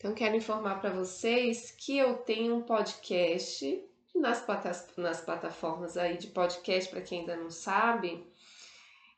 [0.00, 3.84] Então, quero informar para vocês que eu tenho um podcast
[4.14, 4.42] nas,
[4.96, 8.26] nas plataformas aí de podcast, para quem ainda não sabe.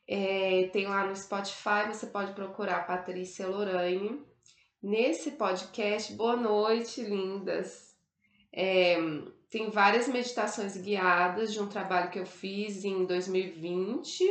[0.05, 4.25] É, tem lá no Spotify, você pode procurar Patrícia Lorraine.
[4.81, 7.95] Nesse podcast, boa noite, lindas.
[8.51, 8.97] É,
[9.49, 14.21] tem várias meditações guiadas de um trabalho que eu fiz em 2020,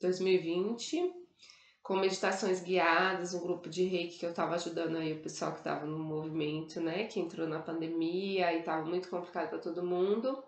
[0.00, 1.21] 2020,
[1.82, 5.58] com meditações guiadas, um grupo de reiki que eu estava ajudando aí o pessoal que
[5.58, 10.42] estava no movimento, né, que entrou na pandemia e estava muito complicado para todo mundo.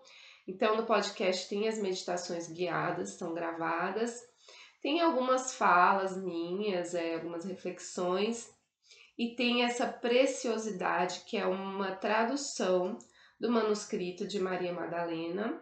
[0.47, 4.23] Então no podcast tem as meditações guiadas, estão gravadas.
[4.81, 8.49] Tem algumas falas minhas, é, algumas reflexões
[9.17, 12.97] e tem essa preciosidade que é uma tradução
[13.39, 15.61] do manuscrito de Maria Madalena,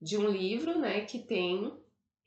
[0.00, 1.76] de um livro, né, que tem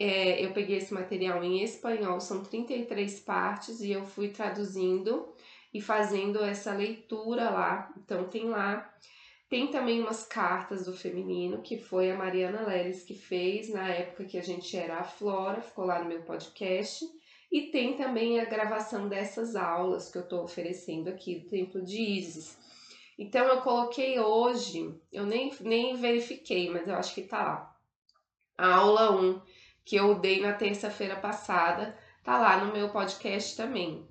[0.02, 5.34] é, eu peguei esse material em espanhol, são 33 partes e eu fui traduzindo
[5.74, 7.94] e fazendo essa leitura lá.
[7.98, 8.92] Então tem lá
[9.52, 14.24] tem também umas cartas do feminino, que foi a Mariana Leles que fez na época
[14.24, 17.04] que a gente era a Flora, ficou lá no meu podcast.
[17.52, 22.02] E tem também a gravação dessas aulas que eu estou oferecendo aqui do Templo de
[22.02, 22.58] Isis.
[23.20, 27.76] Então eu coloquei hoje, eu nem, nem verifiquei, mas eu acho que tá lá.
[28.58, 29.42] A aula 1
[29.84, 34.08] que eu dei na terça-feira passada, tá lá no meu podcast também.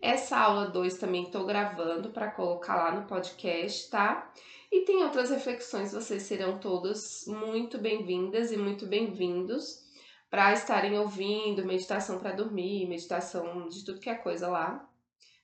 [0.00, 4.30] Essa aula 2 também estou gravando para colocar lá no podcast, tá?
[4.70, 9.86] E tem outras reflexões, vocês serão todas muito bem-vindas e muito bem-vindos
[10.28, 14.86] para estarem ouvindo meditação para dormir, meditação de tudo que é coisa lá,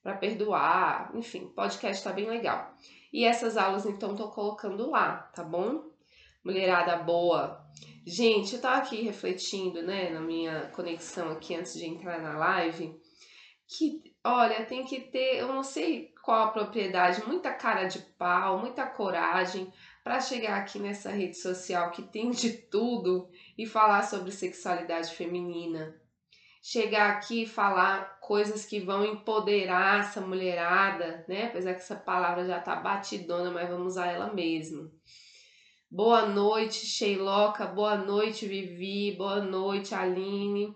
[0.03, 2.75] para perdoar, enfim, podcast tá bem legal.
[3.13, 5.85] E essas aulas então tô colocando lá, tá bom?
[6.45, 7.62] Mulherada boa.
[8.05, 13.01] Gente, eu tava aqui refletindo, né, na minha conexão aqui antes de entrar na live,
[13.69, 18.59] que olha, tem que ter, eu não sei qual a propriedade, muita cara de pau,
[18.59, 24.33] muita coragem para chegar aqui nessa rede social que tem de tudo e falar sobre
[24.33, 25.95] sexualidade feminina.
[26.61, 31.47] Chegar aqui e falar coisas que vão empoderar essa mulherada, né?
[31.47, 34.91] Apesar que essa palavra já tá batidona, mas vamos usar ela mesmo.
[35.95, 37.67] Boa noite, Sheiloca.
[37.67, 39.15] Boa noite, Vivi.
[39.15, 40.75] Boa noite, Aline.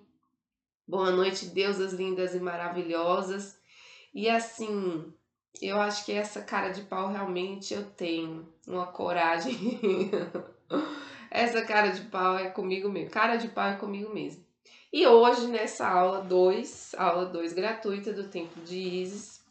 [0.87, 3.59] Boa noite, deusas lindas e maravilhosas.
[4.12, 5.10] E assim,
[5.62, 8.47] eu acho que essa cara de pau realmente eu tenho.
[8.69, 9.56] Uma coragem.
[11.32, 13.10] essa cara de pau é comigo mesmo.
[13.10, 14.44] Cara de pau é comigo mesmo.
[14.93, 19.43] E hoje, nessa aula 2, aula 2 gratuita do Templo de Isis,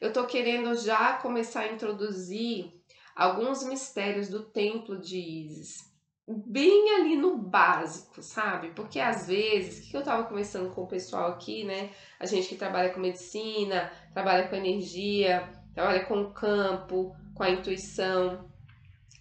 [0.00, 2.81] eu tô querendo já começar a introduzir
[3.14, 5.92] alguns mistérios do Templo de Isis
[6.26, 8.70] bem ali no básico, sabe?
[8.70, 11.90] Porque às vezes, que eu tava conversando com o pessoal aqui, né?
[12.18, 17.50] A gente que trabalha com medicina, trabalha com energia, trabalha com o campo, com a
[17.50, 18.48] intuição.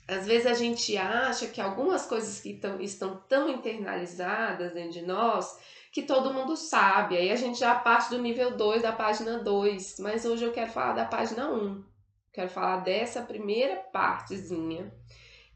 [0.08, 5.02] Às vezes a gente acha que algumas coisas que tão, estão tão internalizadas dentro de
[5.02, 5.58] nós
[5.92, 7.18] que todo mundo sabe.
[7.18, 10.72] Aí a gente já parte do nível 2 da página 2, mas hoje eu quero
[10.72, 11.56] falar da página 1.
[11.56, 11.91] Um.
[12.34, 14.94] Quero falar dessa primeira partezinha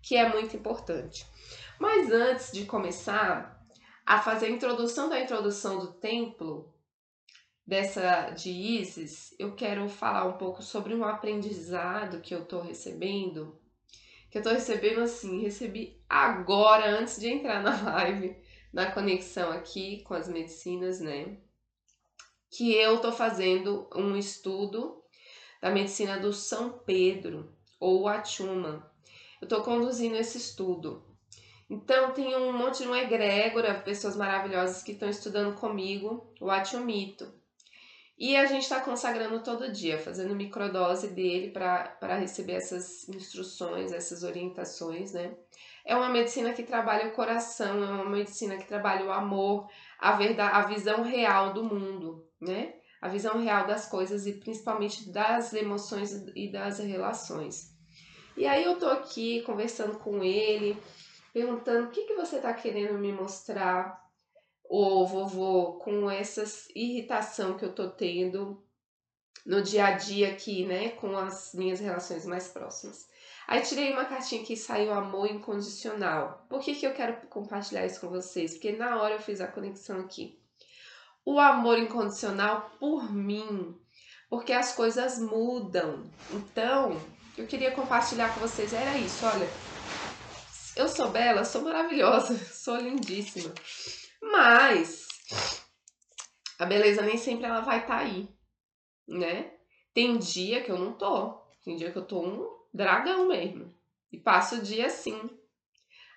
[0.02, 1.26] que é muito importante.
[1.80, 3.66] Mas antes de começar
[4.06, 6.72] a fazer a introdução da introdução do templo
[7.66, 13.60] dessa de Isis, eu quero falar um pouco sobre um aprendizado que eu estou recebendo,
[14.30, 18.38] que eu estou recebendo assim, recebi agora antes de entrar na live,
[18.72, 21.38] na conexão aqui com as medicinas, né?
[22.52, 25.02] Que eu estou fazendo um estudo
[25.66, 28.88] da medicina do São Pedro ou Achuma.
[29.42, 31.04] Eu estou conduzindo esse estudo.
[31.68, 37.34] Então, tem um monte de uma egrégora, pessoas maravilhosas que estão estudando comigo o Atiumito.
[38.16, 44.22] E a gente está consagrando todo dia, fazendo microdose dele para receber essas instruções, essas
[44.22, 45.36] orientações, né?
[45.84, 50.12] É uma medicina que trabalha o coração, é uma medicina que trabalha o amor, a,
[50.12, 52.76] verdade, a visão real do mundo, né?
[53.06, 57.72] A visão real das coisas e principalmente das emoções e das relações.
[58.36, 60.76] E aí eu tô aqui conversando com ele,
[61.32, 64.04] perguntando o que, que você tá querendo me mostrar,
[64.68, 66.44] ô vovô, com essa
[66.76, 68.66] irritação que eu tô tendo
[69.46, 73.08] no dia a dia aqui, né, com as minhas relações mais próximas.
[73.48, 76.44] Aí tirei uma cartinha que saiu amor incondicional.
[76.50, 78.54] Por que, que eu quero compartilhar isso com vocês?
[78.54, 80.44] Porque na hora eu fiz a conexão aqui.
[81.26, 83.76] O amor incondicional por mim,
[84.30, 86.04] porque as coisas mudam.
[86.32, 87.02] Então,
[87.38, 89.50] eu queria compartilhar com vocês era isso, olha.
[90.76, 93.54] Eu sou bela, sou maravilhosa, sou lindíssima.
[94.22, 95.08] Mas
[96.60, 98.30] a beleza nem sempre ela vai estar tá aí,
[99.08, 99.52] né?
[99.94, 101.42] Tem dia que eu não tô.
[101.64, 103.74] Tem dia que eu tô um dragão mesmo.
[104.12, 105.30] E passo o dia assim.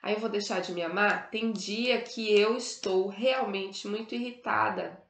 [0.03, 1.31] Aí eu vou deixar de me amar?
[1.31, 5.03] Tem dia que eu estou realmente muito irritada.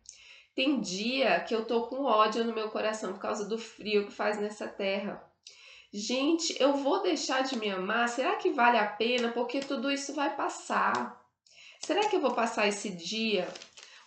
[0.54, 4.12] Tem dia que eu tô com ódio no meu coração por causa do frio que
[4.12, 5.22] faz nessa terra.
[5.92, 8.08] Gente, eu vou deixar de me amar?
[8.08, 9.30] Será que vale a pena?
[9.30, 11.24] Porque tudo isso vai passar.
[11.80, 13.48] Será que eu vou passar esse dia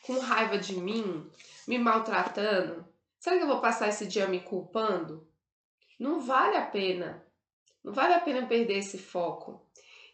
[0.04, 1.28] com raiva de mim,
[1.68, 2.86] me maltratando?
[3.20, 5.28] Será que eu vou passar esse dia me culpando?
[6.00, 7.26] Não vale a pena.
[7.84, 9.66] Não vale a pena perder esse foco.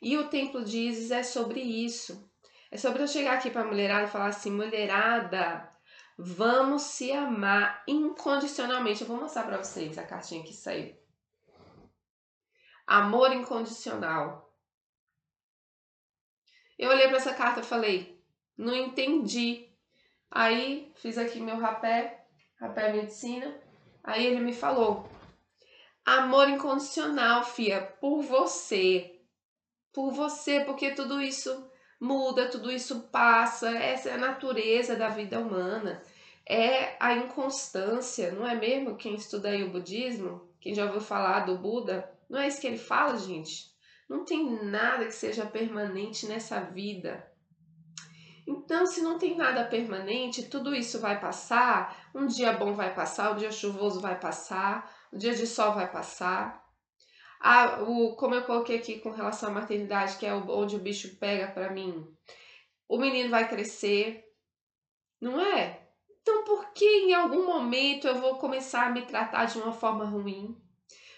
[0.01, 2.29] E o templo de Isis é sobre isso.
[2.69, 5.69] É sobre eu chegar aqui para a mulherada e falar assim: mulherada,
[6.17, 9.01] vamos se amar incondicionalmente.
[9.01, 10.95] Eu vou mostrar para vocês a cartinha que saiu.
[12.85, 14.53] Amor incondicional.
[16.77, 18.23] Eu olhei para essa carta e falei:
[18.57, 19.67] não entendi.
[20.29, 22.27] Aí fiz aqui meu rapé,
[22.59, 23.59] rapé medicina.
[24.03, 25.09] Aí ele me falou:
[26.05, 29.16] amor incondicional, fia, por você
[29.97, 31.67] por você, porque tudo isso
[31.99, 36.03] muda, tudo isso passa, essa é a natureza da vida humana.
[36.47, 38.95] É a inconstância, não é mesmo?
[38.95, 42.67] Quem estuda aí o budismo, quem já ouviu falar do Buda, não é isso que
[42.67, 43.71] ele fala, gente?
[44.07, 47.27] Não tem nada que seja permanente nessa vida.
[48.45, 52.07] Então, se não tem nada permanente, tudo isso vai passar.
[52.13, 55.91] Um dia bom vai passar, um dia chuvoso vai passar, um dia de sol vai
[55.91, 56.66] passar.
[57.87, 61.47] O, como eu coloquei aqui com relação à maternidade, que é onde o bicho pega
[61.47, 62.07] para mim.
[62.87, 64.23] O menino vai crescer,
[65.21, 65.87] não é?
[66.21, 70.05] Então, por que em algum momento eu vou começar a me tratar de uma forma
[70.05, 70.59] ruim?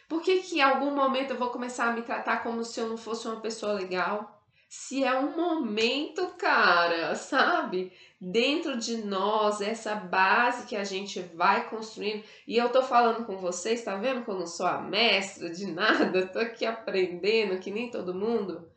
[0.08, 2.90] Por que, que em algum momento eu vou começar a me tratar como se eu
[2.90, 4.39] não fosse uma pessoa legal?
[4.70, 7.92] Se é um momento, cara, sabe?
[8.22, 12.24] Dentro de nós, essa base que a gente vai construindo.
[12.46, 15.66] E eu tô falando com vocês, tá vendo que eu não sou a mestra de
[15.66, 16.28] nada?
[16.32, 18.70] Tô aqui aprendendo, que nem todo mundo.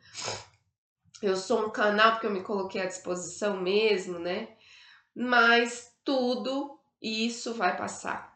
[1.21, 4.47] Eu sou um canal porque eu me coloquei à disposição mesmo, né?
[5.15, 8.35] Mas tudo isso vai passar.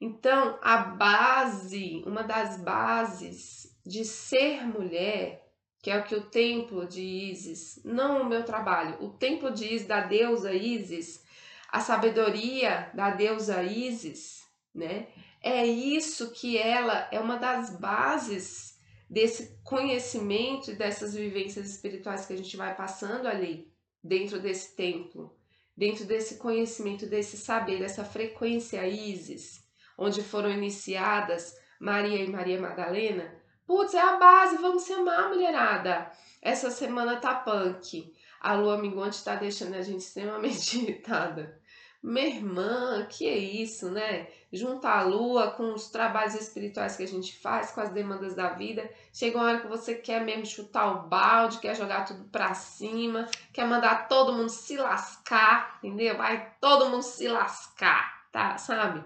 [0.00, 5.47] Então, a base, uma das bases de ser mulher
[5.82, 9.64] que é o que o templo de Isis, não o meu trabalho, o templo de
[9.64, 11.22] Isis, da deusa Isis,
[11.70, 14.42] a sabedoria da deusa Isis,
[14.74, 15.08] né?
[15.40, 18.76] É isso que ela é uma das bases
[19.08, 23.72] desse conhecimento e dessas vivências espirituais que a gente vai passando ali
[24.02, 25.34] dentro desse templo,
[25.76, 29.64] dentro desse conhecimento, desse saber, dessa frequência Isis,
[29.96, 33.37] onde foram iniciadas Maria e Maria Madalena,
[33.68, 36.10] Putz, é a base, vamos se amar, mulherada.
[36.40, 38.14] Essa semana tá punk.
[38.40, 41.60] A lua minguante tá deixando a gente extremamente irritada.
[42.02, 44.28] Minha irmã, que é isso, né?
[44.50, 48.48] Junta a lua com os trabalhos espirituais que a gente faz, com as demandas da
[48.54, 48.90] vida.
[49.12, 53.28] Chega uma hora que você quer mesmo chutar o balde, quer jogar tudo pra cima,
[53.52, 56.16] quer mandar todo mundo se lascar, entendeu?
[56.16, 58.56] Vai todo mundo se lascar, tá?
[58.56, 59.04] Sabe?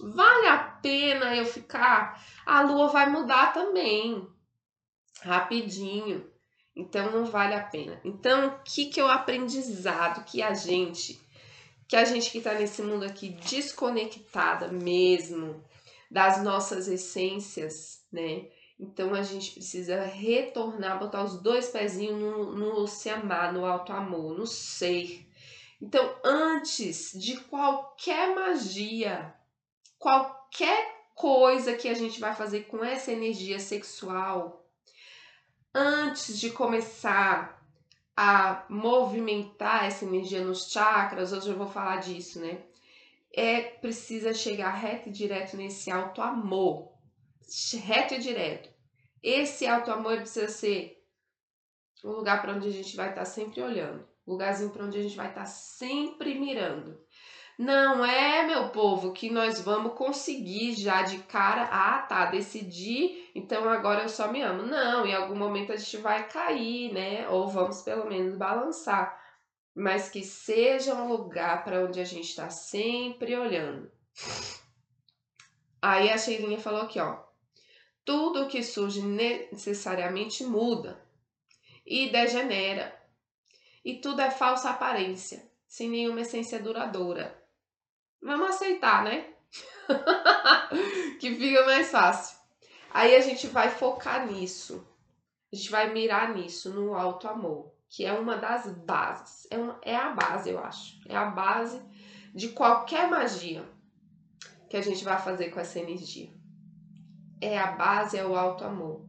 [0.00, 2.24] Vale a pena eu ficar?
[2.46, 4.26] A lua vai mudar também,
[5.22, 6.30] rapidinho.
[6.74, 8.00] Então não vale a pena.
[8.04, 11.20] Então, o que que é o aprendizado que a gente,
[11.86, 15.62] que a gente que tá nesse mundo aqui desconectada mesmo
[16.10, 18.46] das nossas essências, né?
[18.78, 23.92] Então a gente precisa retornar, botar os dois pezinhos no, no se amar, no alto
[23.92, 25.26] amor, no ser.
[25.82, 29.34] Então, antes de qualquer magia,
[30.00, 34.66] qualquer coisa que a gente vai fazer com essa energia sexual,
[35.74, 37.62] antes de começar
[38.16, 42.62] a movimentar essa energia nos chakras, hoje eu vou falar disso, né?
[43.32, 46.92] É precisa chegar reto e direto nesse alto amor,
[47.84, 48.70] reto e direto.
[49.22, 51.04] Esse alto amor precisa ser
[52.02, 55.02] o lugar para onde a gente vai estar tá sempre olhando, lugarzinho para onde a
[55.02, 56.98] gente vai estar tá sempre mirando.
[57.60, 63.68] Não é, meu povo, que nós vamos conseguir já de cara, ah, tá, decidi, então
[63.68, 64.62] agora eu só me amo.
[64.62, 67.28] Não, em algum momento a gente vai cair, né?
[67.28, 69.14] Ou vamos pelo menos balançar.
[69.74, 73.92] Mas que seja um lugar para onde a gente está sempre olhando.
[75.82, 77.22] Aí a Sheilinha falou aqui, ó.
[78.06, 80.98] Tudo que surge necessariamente muda
[81.84, 82.98] e degenera.
[83.84, 87.38] E tudo é falsa aparência, sem nenhuma essência duradoura.
[88.22, 89.26] Vamos aceitar, né?
[91.18, 92.38] que fica mais fácil.
[92.92, 94.86] Aí a gente vai focar nisso.
[95.52, 99.46] A gente vai mirar nisso, no alto amor, que é uma das bases.
[99.50, 101.00] É, uma, é a base, eu acho.
[101.08, 101.80] É a base
[102.34, 103.64] de qualquer magia.
[104.68, 106.30] que a gente vai fazer com essa energia?
[107.40, 109.04] É a base, é o alto amor.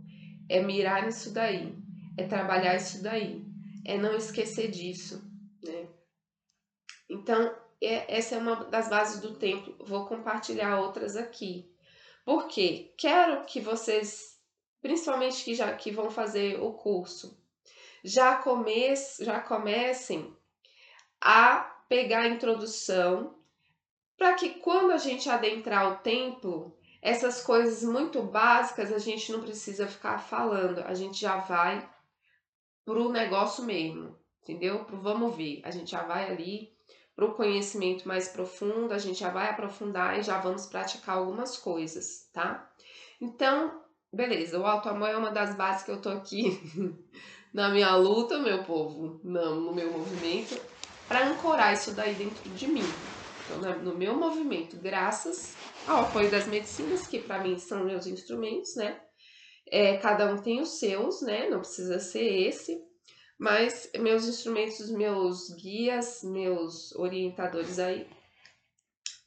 [0.49, 1.75] É mirar nisso daí.
[2.17, 3.45] É trabalhar isso daí.
[3.85, 5.23] É não esquecer disso,
[5.63, 5.87] né?
[7.09, 9.75] Então, essa é uma das bases do templo.
[9.79, 11.69] Vou compartilhar outras aqui.
[12.23, 14.39] Porque quero que vocês,
[14.81, 17.41] principalmente que já que vão fazer o curso,
[18.03, 20.35] já, come, já comecem
[21.19, 21.59] a
[21.89, 23.35] pegar a introdução
[24.17, 29.41] para que quando a gente adentrar o templo, essas coisas muito básicas a gente não
[29.41, 31.89] precisa ficar falando, a gente já vai
[32.85, 34.85] pro negócio mesmo, entendeu?
[34.85, 36.71] Pro vamos ver, a gente já vai ali
[37.21, 42.27] pro conhecimento mais profundo, a gente já vai aprofundar e já vamos praticar algumas coisas,
[42.33, 42.67] tá?
[43.21, 43.79] Então,
[44.11, 46.59] beleza, o auto amor é uma das bases que eu tô aqui
[47.53, 50.59] na minha luta, meu povo, não, no meu movimento,
[51.07, 52.85] para ancorar isso daí dentro de mim.
[53.45, 58.75] Então, no meu movimento, graças ao apoio das medicinas, que para mim são meus instrumentos,
[58.75, 58.99] né?
[59.67, 61.47] É, cada um tem os seus, né?
[61.51, 62.81] Não precisa ser esse,
[63.41, 68.07] mas meus instrumentos, meus guias, meus orientadores aí,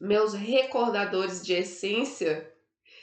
[0.00, 2.49] meus recordadores de essência,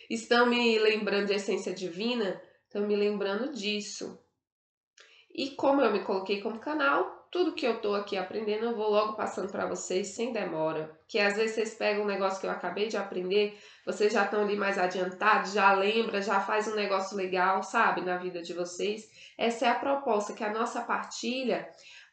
[0.10, 4.18] estão me lembrando de essência divina, estão me lembrando disso.
[5.36, 8.90] E como eu me coloquei como canal, tudo que eu tô aqui aprendendo eu vou
[8.90, 11.00] logo passando para vocês sem demora.
[11.08, 14.44] Que às vezes vocês pegam um negócio que eu acabei de aprender, vocês já estão
[14.44, 19.10] ali mais adiantados, já lembra, já faz um negócio legal, sabe, na vida de vocês.
[19.38, 21.68] Essa é a proposta, que a nossa partilha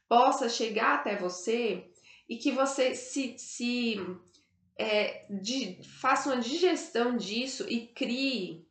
[0.08, 1.84] possa chegar até você
[2.28, 3.96] e que você se, se
[4.78, 8.64] é, de, faça uma digestão disso e crie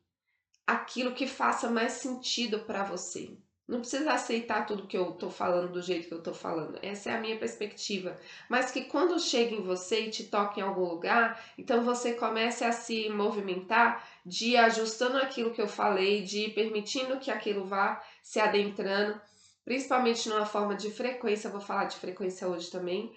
[0.66, 3.38] aquilo que faça mais sentido para você.
[3.68, 6.80] Não precisa aceitar tudo que eu tô falando do jeito que eu tô falando.
[6.82, 8.18] Essa é a minha perspectiva.
[8.48, 12.64] Mas que quando chega em você e te toca em algum lugar, então você comece
[12.64, 18.40] a se movimentar de ajustando aquilo que eu falei, de permitindo que aquilo vá se
[18.40, 19.20] adentrando,
[19.66, 23.14] principalmente numa forma de frequência, vou falar de frequência hoje também,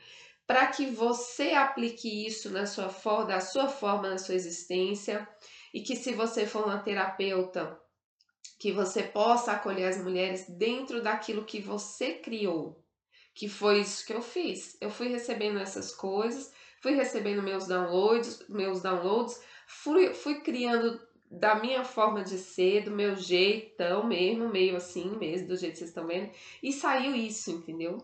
[0.49, 5.29] para que você aplique isso na sua forma, da sua forma, na sua existência,
[5.73, 7.79] e que se você for uma terapeuta,
[8.61, 12.85] que você possa acolher as mulheres dentro daquilo que você criou.
[13.35, 14.77] Que foi isso que eu fiz.
[14.83, 16.53] Eu fui recebendo essas coisas,
[16.83, 21.01] fui recebendo meus downloads, meus downloads, fui, fui criando
[21.31, 25.79] da minha forma de ser, do meu jeitão mesmo, meio assim mesmo, do jeito que
[25.79, 26.31] vocês estão vendo,
[26.63, 27.97] e saiu isso, entendeu?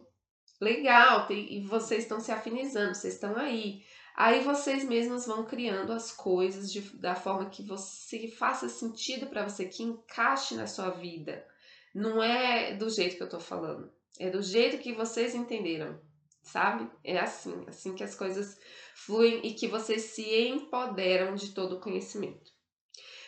[0.59, 3.83] Legal, tem, e vocês estão se afinizando, vocês estão aí.
[4.17, 9.47] Aí vocês mesmos vão criando as coisas de, da forma que você faça sentido para
[9.47, 11.47] você, que encaixe na sua vida.
[11.95, 16.01] Não é do jeito que eu tô falando, é do jeito que vocês entenderam,
[16.43, 16.91] sabe?
[17.05, 18.59] É assim, assim que as coisas
[18.95, 22.51] fluem e que vocês se empoderam de todo o conhecimento.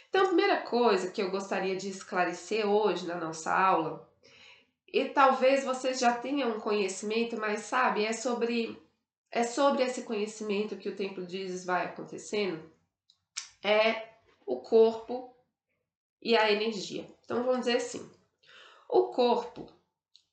[0.09, 4.09] Então, a primeira coisa que eu gostaria de esclarecer hoje na nossa aula,
[4.90, 8.88] e talvez vocês já tenham conhecimento, mas sabe, é sobre
[9.31, 12.71] é sobre esse conhecimento que o templo diz vai acontecendo,
[13.63, 14.09] é
[14.47, 15.35] o corpo
[16.21, 17.07] e a energia.
[17.25, 18.11] Então vamos dizer assim,
[18.89, 19.71] o corpo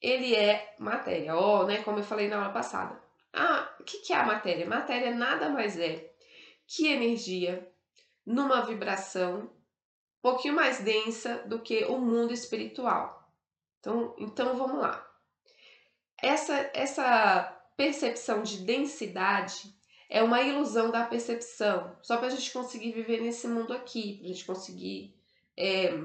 [0.02, 1.82] ele é matéria, ó, oh, né?
[1.84, 3.02] Como eu falei na aula passada.
[3.34, 4.66] Ah, o que, que é a matéria?
[4.66, 6.14] Matéria nada mais é
[6.68, 7.70] que energia
[8.26, 9.50] numa vibração um
[10.22, 13.30] pouquinho mais densa do que o mundo espiritual.
[13.80, 15.06] Então, então vamos lá.
[16.22, 19.74] Essa, essa percepção de densidade
[20.10, 24.26] é uma ilusão da percepção, só para a gente conseguir viver nesse mundo aqui, para
[24.26, 25.16] a gente conseguir
[25.58, 25.98] é,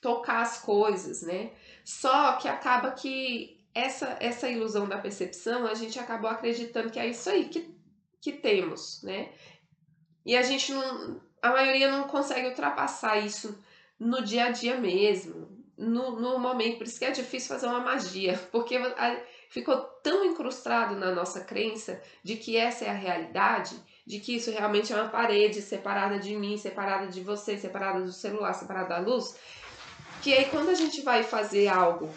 [0.00, 1.52] tocar as coisas, né?
[1.84, 7.08] Só que acaba que essa, essa ilusão da percepção a gente acabou acreditando que é
[7.08, 7.74] isso aí que,
[8.20, 9.32] que temos, né?
[10.24, 11.20] E a gente não.
[11.42, 13.58] A maioria não consegue ultrapassar isso
[13.98, 16.78] no dia a dia mesmo, no, no momento.
[16.78, 21.40] Por isso que é difícil fazer uma magia, porque a, ficou tão incrustado na nossa
[21.40, 23.76] crença de que essa é a realidade,
[24.06, 28.12] de que isso realmente é uma parede separada de mim, separada de você, separada do
[28.12, 29.36] celular, separada da luz,
[30.22, 32.08] que aí quando a gente vai fazer algo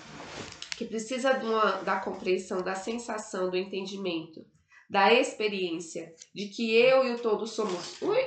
[0.77, 4.45] que precisa uma, da compreensão, da sensação, do entendimento,
[4.89, 7.99] da experiência de que eu e o todo somos.
[8.01, 8.23] Ui!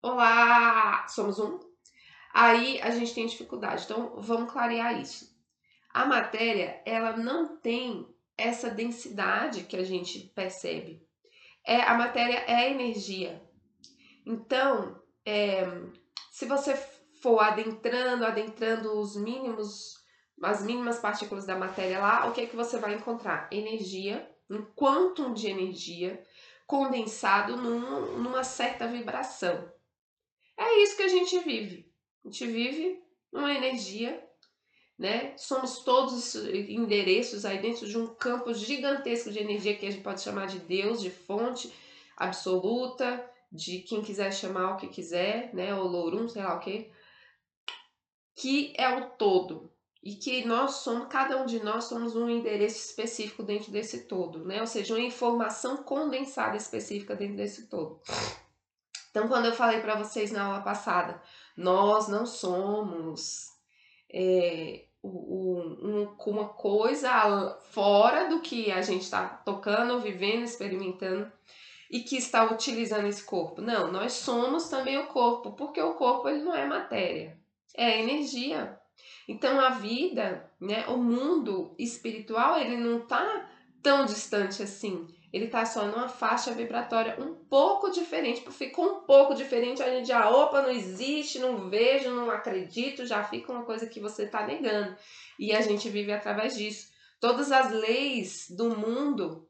[0.00, 1.06] Olá!
[1.08, 1.58] Somos um.
[2.32, 3.84] Aí a gente tem dificuldade.
[3.84, 5.32] Então vamos clarear isso.
[5.92, 11.06] A matéria, ela não tem essa densidade que a gente percebe.
[11.66, 13.42] É, a matéria é energia.
[14.26, 15.62] Então, é,
[16.30, 16.76] se você
[17.20, 19.94] for adentrando, adentrando os mínimos,
[20.42, 23.48] as mínimas partículas da matéria lá, o que é que você vai encontrar?
[23.52, 26.22] Energia, um quantum de energia,
[26.66, 29.70] condensado num, numa certa vibração.
[30.58, 31.92] É isso que a gente vive.
[32.24, 34.22] A gente vive uma energia,
[35.02, 35.34] né?
[35.36, 40.22] Somos todos endereços aí dentro de um campo gigantesco de energia que a gente pode
[40.22, 41.74] chamar de Deus, de fonte
[42.16, 45.74] absoluta, de quem quiser chamar o que quiser, né?
[45.74, 46.88] Ou Lorum, sei lá o que,
[48.36, 52.76] que é o todo e que nós somos, cada um de nós somos um endereço
[52.88, 54.60] específico dentro desse todo, né?
[54.60, 58.00] Ou seja, uma informação condensada específica dentro desse todo.
[59.10, 61.20] Então, quando eu falei para vocês na aula passada,
[61.56, 63.48] nós não somos
[64.12, 71.30] é, um, uma coisa fora do que a gente está tocando, vivendo, experimentando
[71.90, 73.60] e que está utilizando esse corpo.
[73.60, 77.38] Não, nós somos também o corpo, porque o corpo ele não é matéria,
[77.76, 78.78] é energia.
[79.28, 83.50] Então a vida, né, o mundo espiritual, ele não está
[83.82, 85.06] tão distante assim.
[85.32, 88.42] Ele está só numa faixa vibratória um pouco diferente.
[88.50, 93.24] Ficou um pouco diferente, a gente já, opa, não existe, não vejo, não acredito, já
[93.24, 94.94] fica uma coisa que você está negando.
[95.38, 96.92] E a gente vive através disso.
[97.18, 99.48] Todas as leis do mundo,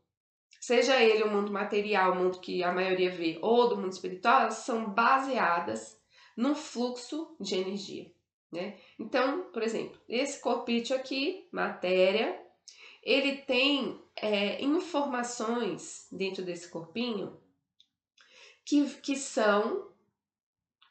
[0.61, 4.43] seja ele o mundo material, o mundo que a maioria vê, ou do mundo espiritual,
[4.43, 6.01] elas são baseadas
[6.37, 8.13] no fluxo de energia.
[8.53, 8.77] Né?
[8.99, 12.39] Então, por exemplo, esse corpício aqui, matéria,
[13.03, 17.37] ele tem é, informações dentro desse corpinho
[18.65, 19.91] que, que são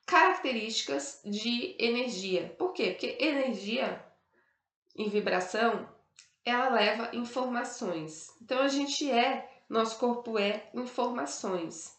[0.06, 2.54] características de energia.
[2.58, 2.92] Por quê?
[2.92, 4.06] Porque energia
[4.96, 5.88] em vibração,
[6.44, 8.28] ela leva informações.
[8.42, 11.98] Então a gente é, nosso corpo é informações.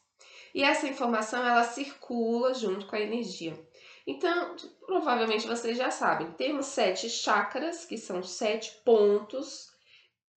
[0.54, 3.59] E essa informação ela circula junto com a energia.
[4.07, 9.71] Então, provavelmente vocês já sabem, temos sete chakras, que são sete pontos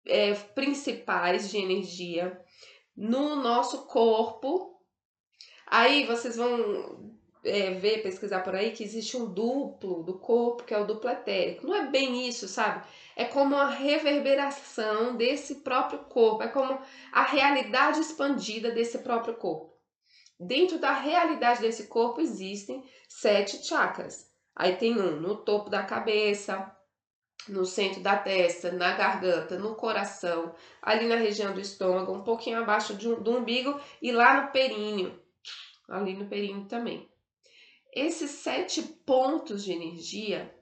[0.07, 2.41] é, principais de energia
[2.97, 4.79] no nosso corpo.
[5.67, 10.73] Aí vocês vão é, ver, pesquisar por aí, que existe um duplo do corpo, que
[10.73, 11.67] é o duplo etérico.
[11.67, 12.87] Não é bem isso, sabe?
[13.17, 16.79] É como a reverberação desse próprio corpo, é como
[17.13, 19.75] a realidade expandida desse próprio corpo.
[20.39, 24.29] Dentro da realidade desse corpo existem sete chakras.
[24.57, 26.75] Aí tem um no topo da cabeça,
[27.49, 32.59] no centro da testa, na garganta, no coração, ali na região do estômago, um pouquinho
[32.59, 35.21] abaixo um, do umbigo e lá no períneo,
[35.89, 37.09] ali no períneo também.
[37.93, 40.53] Esses sete pontos de energia,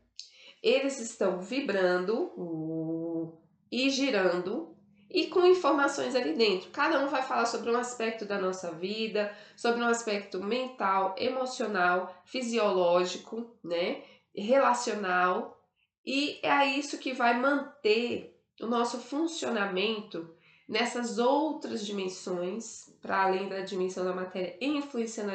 [0.62, 3.38] eles estão vibrando uh,
[3.70, 4.76] e girando
[5.08, 6.70] e com informações ali dentro.
[6.70, 12.22] Cada um vai falar sobre um aspecto da nossa vida, sobre um aspecto mental, emocional,
[12.24, 14.02] fisiológico, né,
[14.34, 15.61] relacional,
[16.04, 20.34] e é isso que vai manter o nosso funcionamento
[20.68, 25.32] nessas outras dimensões, para além da dimensão da matéria, influenciando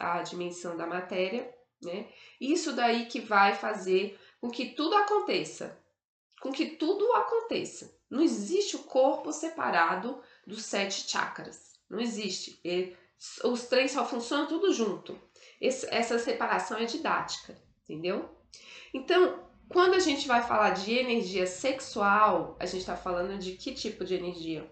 [0.00, 2.08] a dimensão da matéria, né?
[2.40, 5.78] Isso daí que vai fazer com que tudo aconteça,
[6.40, 7.94] com que tudo aconteça.
[8.08, 11.78] Não existe o corpo separado dos sete chakras.
[11.88, 12.60] Não existe.
[13.44, 15.20] Os três só funcionam tudo junto.
[15.60, 18.34] Esse, essa separação é didática, entendeu?
[18.94, 23.72] Então, quando a gente vai falar de energia sexual, a gente está falando de que
[23.72, 24.68] tipo de energia?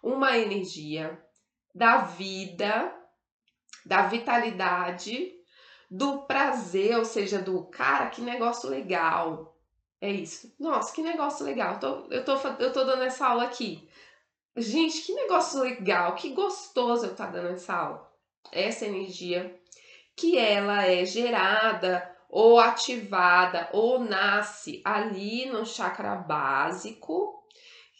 [0.00, 1.20] Uma energia
[1.74, 2.94] da vida,
[3.84, 5.32] da vitalidade,
[5.90, 9.58] do prazer, ou seja, do cara, que negócio legal,
[10.00, 10.54] é isso.
[10.58, 11.74] Nossa, que negócio legal.
[11.74, 13.88] Eu tô, eu tô, eu tô dando essa aula aqui.
[14.56, 18.08] Gente, que negócio legal, que gostoso eu estar tá dando essa aula.
[18.52, 19.60] Essa energia
[20.16, 27.42] que ela é gerada ou ativada ou nasce ali no chakra básico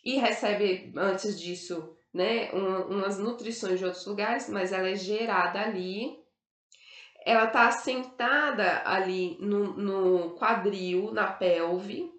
[0.04, 6.18] e recebe antes disso, né, umas nutrições de outros lugares, mas ela é gerada ali.
[7.24, 12.10] Ela está assentada ali no, no quadril, na pelve,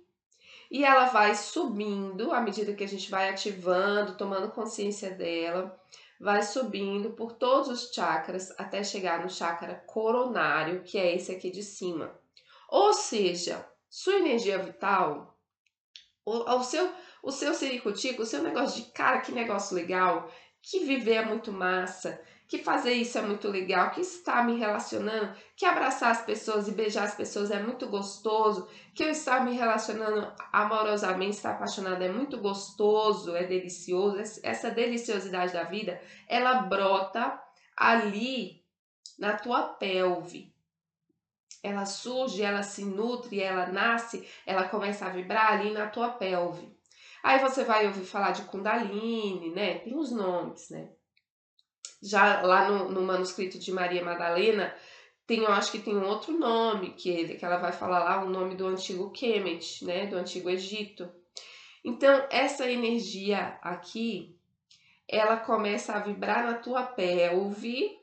[0.70, 5.76] e ela vai subindo à medida que a gente vai ativando, tomando consciência dela,
[6.20, 11.50] vai subindo por todos os chakras até chegar no chakra coronário, que é esse aqui
[11.50, 12.14] de cima.
[12.68, 15.40] Ou seja, sua energia vital,
[16.26, 20.86] o, o seu o seu ciricutico, o seu negócio de cara, que negócio legal, que
[20.86, 25.68] viver é muito massa, que fazer isso é muito legal, que estar me relacionando, que
[25.68, 30.34] abraçar as pessoas e beijar as pessoas é muito gostoso, que eu estar me relacionando
[30.52, 34.18] amorosamente, estar apaixonada é muito gostoso, é delicioso.
[34.42, 37.40] Essa deliciosidade da vida, ela brota
[37.78, 38.66] ali
[39.20, 40.52] na tua pelve.
[41.62, 46.76] Ela surge, ela se nutre, ela nasce, ela começa a vibrar ali na tua pelve.
[47.22, 49.78] Aí você vai ouvir falar de Kundalini, né?
[49.80, 50.90] Tem os nomes, né?
[52.02, 54.74] Já lá no, no manuscrito de Maria Madalena,
[55.28, 58.24] tem, eu acho que tem um outro nome que ele, que ela vai falar lá,
[58.24, 61.10] o nome do antigo Kemet, né, do antigo Egito.
[61.84, 64.36] Então, essa energia aqui,
[65.08, 67.98] ela começa a vibrar na tua pelve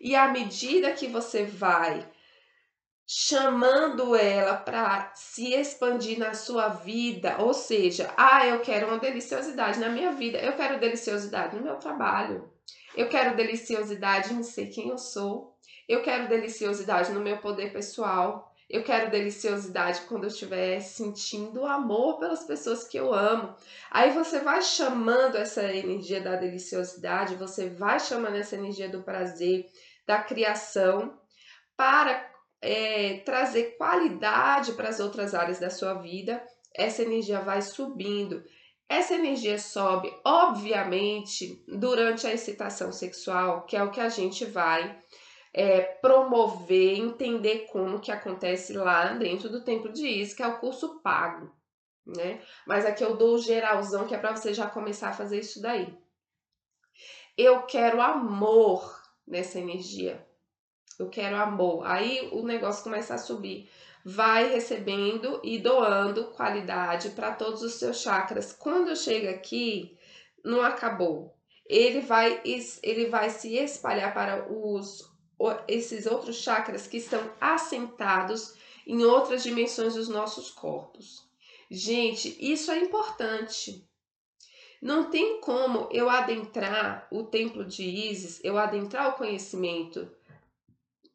[0.00, 2.06] e à medida que você vai
[3.06, 9.80] chamando ela para se expandir na sua vida, ou seja, ah, eu quero uma deliciosidade
[9.80, 12.52] na minha vida, eu quero deliciosidade no meu trabalho,
[12.98, 15.56] eu quero deliciosidade em ser quem eu sou,
[15.88, 22.18] eu quero deliciosidade no meu poder pessoal, eu quero deliciosidade quando eu estiver sentindo amor
[22.18, 23.54] pelas pessoas que eu amo.
[23.88, 29.66] Aí você vai chamando essa energia da deliciosidade, você vai chamando essa energia do prazer,
[30.04, 31.16] da criação,
[31.76, 32.28] para
[32.60, 38.42] é, trazer qualidade para as outras áreas da sua vida, essa energia vai subindo.
[38.88, 44.98] Essa energia sobe, obviamente, durante a excitação sexual, que é o que a gente vai
[45.52, 50.58] é, promover, entender como que acontece lá dentro do Templo de Is, que é o
[50.58, 51.52] curso pago,
[52.06, 52.40] né?
[52.66, 55.60] Mas aqui eu dou o geralzão, que é para você já começar a fazer isso
[55.60, 55.94] daí.
[57.36, 60.26] Eu quero amor nessa energia
[60.98, 61.86] eu quero amor.
[61.86, 63.70] Aí o negócio começa a subir.
[64.04, 68.52] Vai recebendo e doando qualidade para todos os seus chakras.
[68.52, 69.96] Quando chega aqui,
[70.44, 71.34] não acabou.
[71.66, 72.40] Ele vai,
[72.82, 75.12] ele vai se espalhar para os,
[75.66, 78.54] esses outros chakras que estão assentados
[78.86, 81.28] em outras dimensões dos nossos corpos.
[81.70, 83.86] Gente, isso é importante.
[84.80, 90.10] Não tem como eu adentrar o templo de Isis, eu adentrar o conhecimento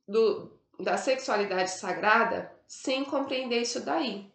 [0.07, 4.27] do, da sexualidade sagrada sem compreender isso daí.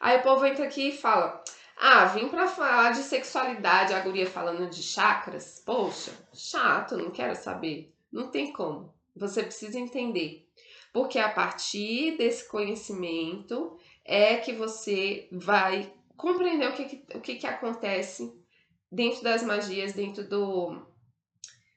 [0.00, 1.44] Aí o povo entra aqui e fala:
[1.76, 5.62] Ah, vim para falar de sexualidade, a guria falando de chakras.
[5.64, 7.94] Poxa, chato, não quero saber.
[8.10, 8.92] Não tem como.
[9.14, 10.48] Você precisa entender.
[10.92, 17.46] Porque a partir desse conhecimento é que você vai compreender o que, o que, que
[17.46, 18.32] acontece
[18.90, 20.82] dentro das magias, dentro do,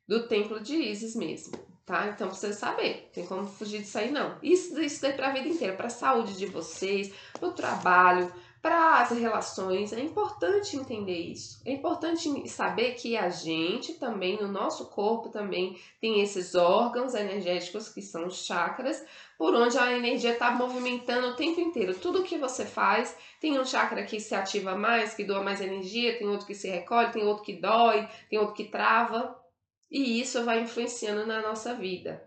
[0.08, 2.08] do templo de Isis mesmo tá?
[2.08, 4.38] Então precisa saber, tem como fugir disso aí não.
[4.42, 8.32] Isso, isso daí para a vida inteira, para a saúde de vocês, para o trabalho,
[8.66, 9.94] para as relações.
[9.94, 11.62] É importante entender isso.
[11.64, 17.90] É importante saber que a gente também, no nosso corpo também, tem esses órgãos energéticos
[17.90, 19.06] que são os chakras,
[19.38, 21.94] por onde a energia está movimentando o tempo inteiro.
[21.94, 26.18] Tudo que você faz, tem um chakra que se ativa mais, que doa mais energia,
[26.18, 29.45] tem outro que se recolhe, tem outro que dói, tem outro que trava
[29.90, 32.24] e isso vai influenciando na nossa vida,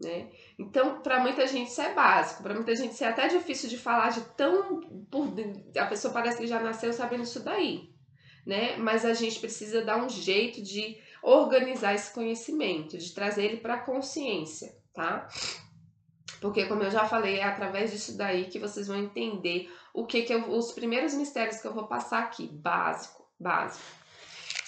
[0.00, 0.30] né?
[0.58, 3.78] Então, para muita gente isso é básico, para muita gente isso é até difícil de
[3.78, 4.80] falar de tão
[5.76, 7.90] a pessoa parece que já nasceu sabendo isso daí,
[8.46, 8.76] né?
[8.76, 13.74] Mas a gente precisa dar um jeito de organizar esse conhecimento, de trazer ele para
[13.74, 15.28] a consciência, tá?
[16.40, 20.22] Porque como eu já falei, é através disso daí que vocês vão entender o que
[20.22, 23.84] que eu, os primeiros mistérios que eu vou passar aqui, básico, básico.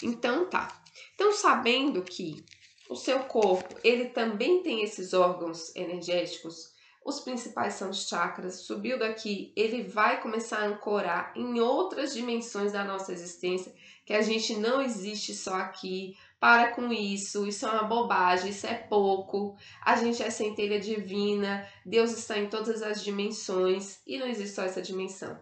[0.03, 0.82] Então tá.
[1.15, 2.45] Então, sabendo que
[2.89, 6.73] o seu corpo, ele também tem esses órgãos energéticos,
[7.05, 8.61] os principais são os chakras.
[8.61, 14.23] Subiu daqui, ele vai começar a ancorar em outras dimensões da nossa existência, que a
[14.23, 16.17] gente não existe só aqui.
[16.39, 19.57] Para com isso, isso é uma bobagem, isso é pouco.
[19.81, 24.63] A gente é centelha divina, Deus está em todas as dimensões e não existe só
[24.63, 25.39] essa dimensão.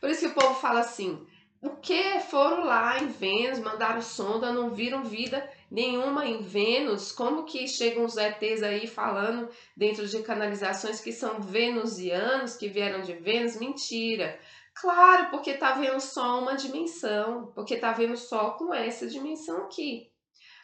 [0.00, 1.26] Por isso que o povo fala assim:
[1.60, 7.10] porque foram lá em Vênus, mandaram sonda, não viram vida nenhuma em Vênus.
[7.12, 13.00] Como que chegam os ETs aí falando dentro de canalizações que são venusianos, que vieram
[13.00, 13.56] de Vênus?
[13.56, 14.38] Mentira.
[14.74, 20.10] Claro, porque tá vendo só uma dimensão, porque tá vendo só com essa dimensão aqui.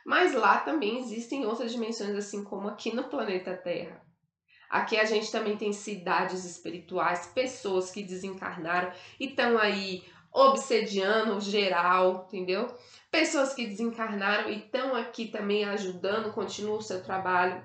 [0.05, 4.03] Mas lá também existem outras dimensões, assim como aqui no planeta Terra.
[4.69, 10.03] Aqui a gente também tem cidades espirituais, pessoas que desencarnaram e estão aí
[10.33, 12.75] obsediano geral, entendeu?
[13.11, 17.65] Pessoas que desencarnaram e estão aqui também ajudando, continua o seu trabalho.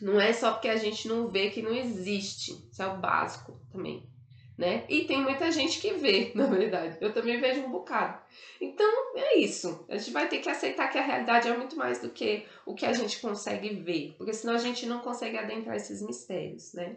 [0.00, 2.52] Não é só porque a gente não vê que não existe.
[2.70, 4.10] Isso é o básico também.
[4.56, 4.84] Né?
[4.88, 6.96] E tem muita gente que vê, na verdade.
[7.00, 8.18] Eu também vejo um bocado.
[8.60, 9.84] Então é isso.
[9.88, 12.74] A gente vai ter que aceitar que a realidade é muito mais do que o
[12.74, 16.96] que a gente consegue ver, porque senão a gente não consegue adentrar esses mistérios, né?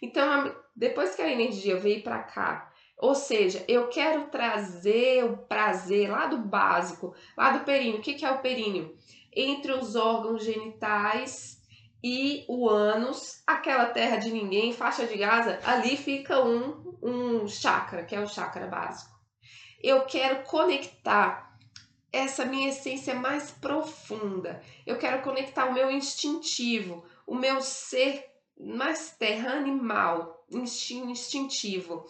[0.00, 6.10] Então, depois que a energia veio para cá ou seja, eu quero trazer o prazer
[6.10, 7.98] lá do básico, lá do períneo.
[7.98, 8.96] O que, que é o períneo?
[9.32, 11.60] Entre os órgãos genitais
[12.02, 18.04] e o ânus, aquela terra de ninguém, faixa de Gaza, ali fica um, um chakra,
[18.04, 19.12] que é o chakra básico.
[19.82, 21.58] Eu quero conectar
[22.12, 24.62] essa minha essência mais profunda.
[24.86, 28.24] Eu quero conectar o meu instintivo, o meu ser
[28.56, 32.06] mais terra animal, instintivo,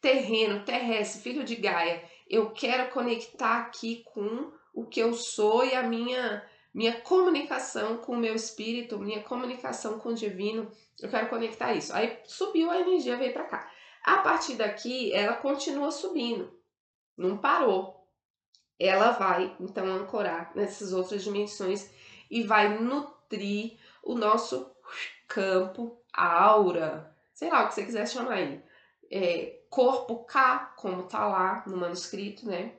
[0.00, 2.02] terreno, terrestre, filho de Gaia.
[2.28, 8.12] Eu quero conectar aqui com o que eu sou e a minha minha comunicação com
[8.12, 10.70] o meu espírito, minha comunicação com o divino.
[11.00, 11.92] Eu quero conectar isso.
[11.92, 13.72] Aí subiu a energia, veio para cá.
[14.04, 16.52] A partir daqui, ela continua subindo.
[17.16, 18.06] Não parou.
[18.78, 21.90] Ela vai então ancorar nessas outras dimensões
[22.30, 24.70] e vai nutrir o nosso
[25.26, 28.60] campo, a aura, sei lá o que você quiser chamar aí.
[29.08, 32.72] É, corpo K, como tá lá no manuscrito, né?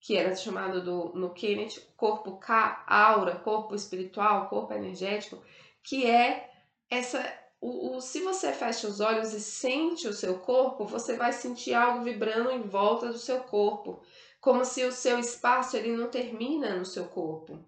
[0.00, 5.42] Que era chamado do, no Kenneth, corpo K, aura, corpo espiritual, corpo energético,
[5.82, 6.48] que é
[6.88, 7.20] essa.
[7.60, 11.74] O, o, se você fecha os olhos e sente o seu corpo, você vai sentir
[11.74, 14.00] algo vibrando em volta do seu corpo,
[14.40, 17.58] como se o seu espaço ele não termina no seu corpo.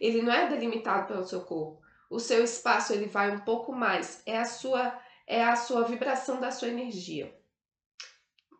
[0.00, 1.82] Ele não é delimitado pelo seu corpo.
[2.08, 4.22] O seu espaço ele vai um pouco mais.
[4.24, 4.98] É a sua
[5.32, 7.32] é a sua vibração da sua energia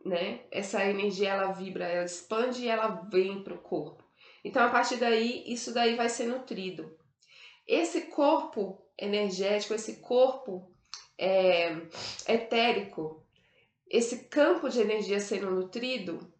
[0.04, 0.40] né?
[0.50, 4.02] Essa energia ela vibra, ela expande e ela vem para o corpo.
[4.44, 6.96] Então a partir daí isso daí vai ser nutrido.
[7.66, 10.70] Esse corpo energético, esse corpo
[11.16, 11.76] é,
[12.26, 13.24] etérico,
[13.88, 16.32] esse campo de energia sendo nutrido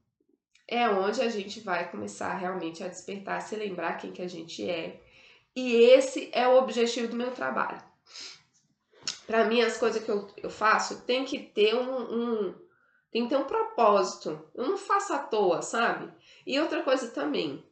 [0.67, 4.69] é onde a gente vai começar realmente a despertar, se lembrar quem que a gente
[4.69, 5.01] é.
[5.55, 7.83] E esse é o objetivo do meu trabalho.
[9.27, 12.55] Para mim, as coisas que eu, eu faço tem que ter um, um
[13.11, 14.43] tem que ter um propósito.
[14.55, 16.11] Eu não faço à toa, sabe?
[16.47, 17.63] E outra coisa também.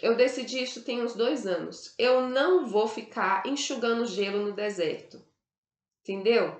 [0.00, 1.94] Eu decidi isso tem uns dois anos.
[1.98, 5.20] Eu não vou ficar enxugando gelo no deserto.
[6.02, 6.58] Entendeu?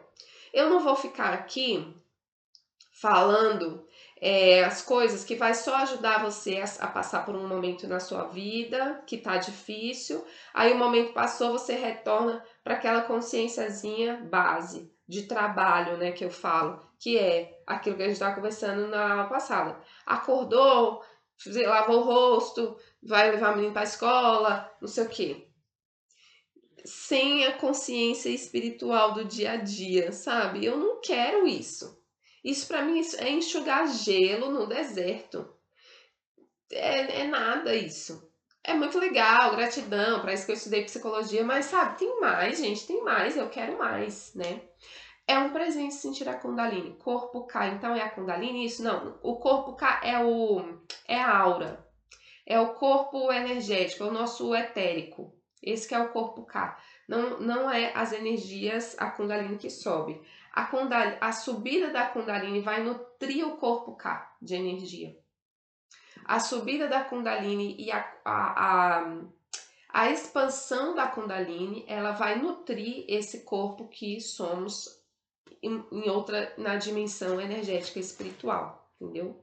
[0.53, 1.95] Eu não vou ficar aqui
[2.91, 3.87] falando
[4.21, 8.01] é, as coisas que vai só ajudar você a, a, passar por um momento na
[8.01, 10.25] sua vida que tá difícil.
[10.53, 16.31] Aí o momento passou, você retorna para aquela consciênciazinha base de trabalho, né, que eu
[16.31, 19.83] falo, que é aquilo que a gente estava conversando na aula passada.
[20.05, 21.03] Acordou,
[21.47, 25.49] lavou o rosto, vai levar o menino para a escola, não sei o quê.
[26.85, 30.63] Sem a consciência espiritual do dia a dia, sabe?
[30.63, 31.99] Eu não quero isso.
[32.45, 35.57] Isso para mim é enxugar gelo no deserto.
[36.71, 38.28] É, é nada isso.
[38.69, 42.87] É muito legal, gratidão, para isso que eu estudei psicologia, mas sabe, tem mais, gente,
[42.87, 44.61] tem mais, eu quero mais, né?
[45.27, 46.95] É um presente sentir a Kundalini.
[46.99, 48.67] Corpo K, então é a Kundalini?
[48.67, 49.19] Isso não.
[49.23, 51.83] O corpo K é o é a aura.
[52.45, 55.35] É o corpo energético, é o nosso etérico.
[55.63, 56.79] Esse que é o corpo K.
[57.09, 60.21] Não, não é as energias, a Kundalini que sobe.
[60.53, 65.17] A, Kundalini, a subida da Kundalini vai nutrir o corpo K de energia
[66.29, 69.23] a subida da Kundalini e a, a, a,
[69.89, 75.03] a expansão da Kundalini, ela vai nutrir esse corpo que somos
[75.63, 79.43] em, em outra, na dimensão energética espiritual, entendeu?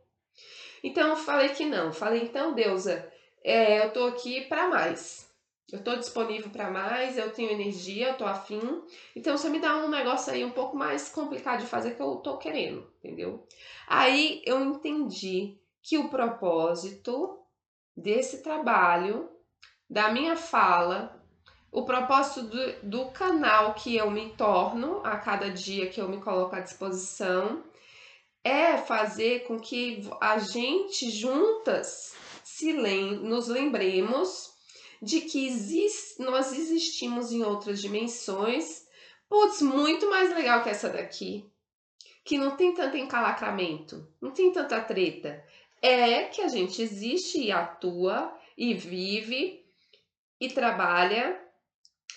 [0.83, 3.11] Então eu falei que não, falei então, Deusa,
[3.43, 5.25] é, eu tô aqui para mais.
[5.71, 8.61] Eu tô disponível para mais, eu tenho energia, eu tô afim.
[9.15, 12.17] Então você me dá um negócio aí um pouco mais complicado de fazer que eu
[12.17, 13.47] tô querendo, entendeu?
[13.87, 17.37] Aí eu entendi que o propósito
[17.95, 19.29] desse trabalho,
[19.87, 21.23] da minha fala,
[21.71, 26.19] o propósito do, do canal que eu me torno a cada dia que eu me
[26.19, 27.63] coloco à disposição
[28.43, 34.55] é fazer com que a gente juntas se lem nos lembremos
[34.99, 38.87] de que exist nós existimos em outras dimensões,
[39.29, 41.47] putz, muito mais legal que essa daqui,
[42.23, 45.45] que não tem tanto encalacramento, não tem tanta treta,
[45.81, 49.65] é que a gente existe e atua e vive
[50.39, 51.39] e trabalha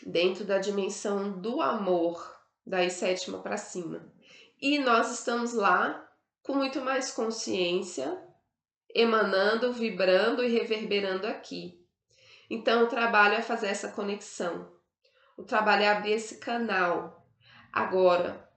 [0.07, 4.13] dentro da dimensão do amor, daí sétima para cima.
[4.61, 6.09] E nós estamos lá
[6.43, 8.21] com muito mais consciência,
[8.95, 11.79] emanando, vibrando e reverberando aqui.
[12.51, 14.73] Então, o trabalho é fazer essa conexão.
[15.37, 17.29] O trabalho é abrir esse canal.
[17.73, 18.48] Agora,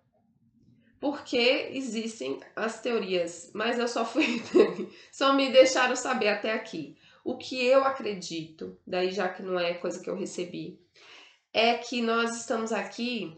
[1.02, 4.42] porque existem as teorias, mas eu só fui
[5.12, 6.96] só me deixaram saber até aqui.
[7.24, 10.80] O que eu acredito, daí já que não é coisa que eu recebi,
[11.52, 13.36] é que nós estamos aqui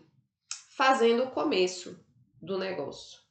[0.76, 1.98] fazendo o começo
[2.42, 3.22] do negócio.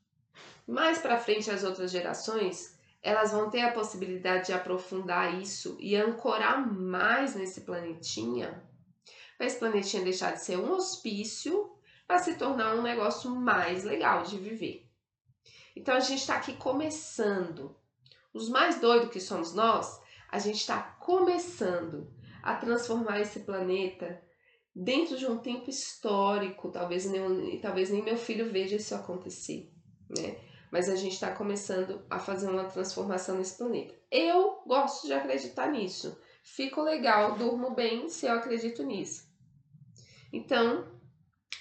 [0.66, 5.94] Mais para frente as outras gerações, elas vão ter a possibilidade de aprofundar isso e
[5.94, 8.62] ancorar mais nesse planetinha,
[9.36, 11.71] para esse planetinha deixar de ser um hospício
[12.06, 14.88] para se tornar um negócio mais legal de viver.
[15.74, 17.74] Então a gente está aqui começando.
[18.32, 22.10] Os mais doidos que somos nós, a gente está começando
[22.42, 24.20] a transformar esse planeta
[24.74, 29.70] dentro de um tempo histórico, talvez nem, talvez nem meu filho veja isso acontecer,
[30.08, 30.38] né?
[30.70, 33.94] Mas a gente está começando a fazer uma transformação nesse planeta.
[34.10, 36.18] Eu gosto de acreditar nisso.
[36.42, 39.30] Fico legal, durmo bem se eu acredito nisso.
[40.32, 40.86] Então,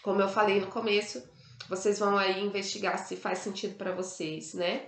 [0.02, 1.24] como eu falei no começo,
[1.70, 4.88] vocês vão aí investigar se faz sentido para vocês, né?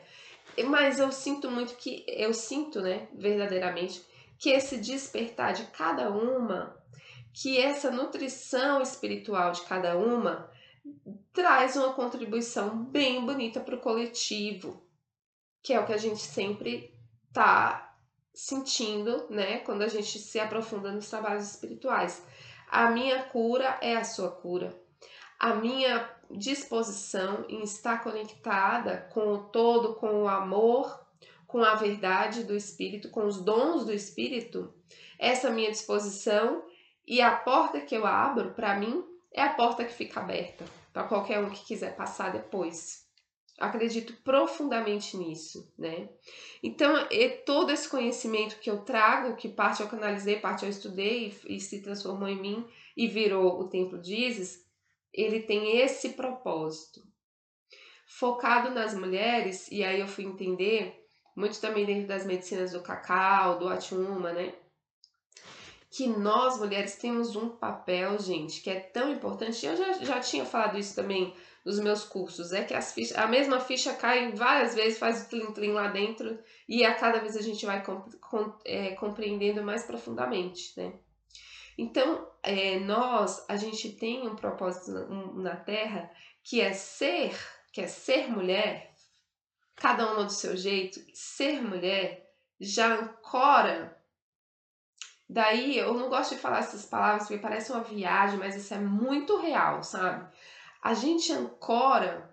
[0.65, 4.05] Mas eu sinto muito que eu sinto, né, verdadeiramente,
[4.37, 6.75] que esse despertar de cada uma
[7.33, 10.49] que essa nutrição espiritual de cada uma
[11.33, 14.85] traz uma contribuição bem bonita para o coletivo,
[15.61, 16.93] que é o que a gente sempre
[17.33, 17.97] tá
[18.33, 22.23] sentindo, né, quando a gente se aprofunda nos trabalhos espirituais.
[22.69, 24.82] A minha cura é a sua cura.
[25.43, 31.06] A minha disposição em estar conectada com o todo, com o amor,
[31.45, 34.73] com a verdade do espírito, com os dons do espírito,
[35.19, 36.63] essa minha disposição
[37.06, 39.03] e a porta que eu abro, para mim,
[39.34, 43.06] é a porta que fica aberta para qualquer um que quiser passar depois.
[43.60, 46.08] Acredito profundamente nisso, né?
[46.63, 47.06] Então,
[47.45, 51.60] todo esse conhecimento que eu trago, que parte eu canalizei, parte eu estudei e, e
[51.60, 54.63] se transformou em mim e virou o Templo de Isis,
[55.13, 57.02] ele tem esse propósito.
[58.08, 60.93] Focado nas mulheres, e aí eu fui entender,
[61.36, 64.54] muito também dentro das medicinas do cacau, do atiuma, né?
[65.93, 69.63] que nós mulheres temos um papel, gente, que é tão importante.
[69.63, 73.60] Eu já, já tinha falado isso também nos meus cursos, é que as a mesma
[73.60, 77.63] ficha cai várias vezes, faz o tlim-tlim lá dentro e a cada vez a gente
[77.65, 80.93] vai com, com, é, compreendendo mais profundamente, né?
[81.77, 84.91] Então, é, nós, a gente tem um propósito
[85.36, 86.12] na, Terra
[86.43, 87.36] que é ser,
[87.71, 88.93] que é ser mulher,
[89.75, 93.97] cada uma do seu jeito, ser mulher já ancora
[95.33, 98.77] Daí eu não gosto de falar essas palavras porque parece uma viagem, mas isso é
[98.77, 100.31] muito real, sabe?
[100.79, 102.31] A gente ancora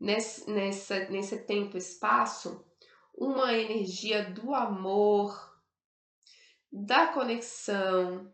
[0.00, 2.64] nesse, nessa, nesse tempo e espaço
[3.14, 5.52] uma energia do amor,
[6.72, 8.32] da conexão,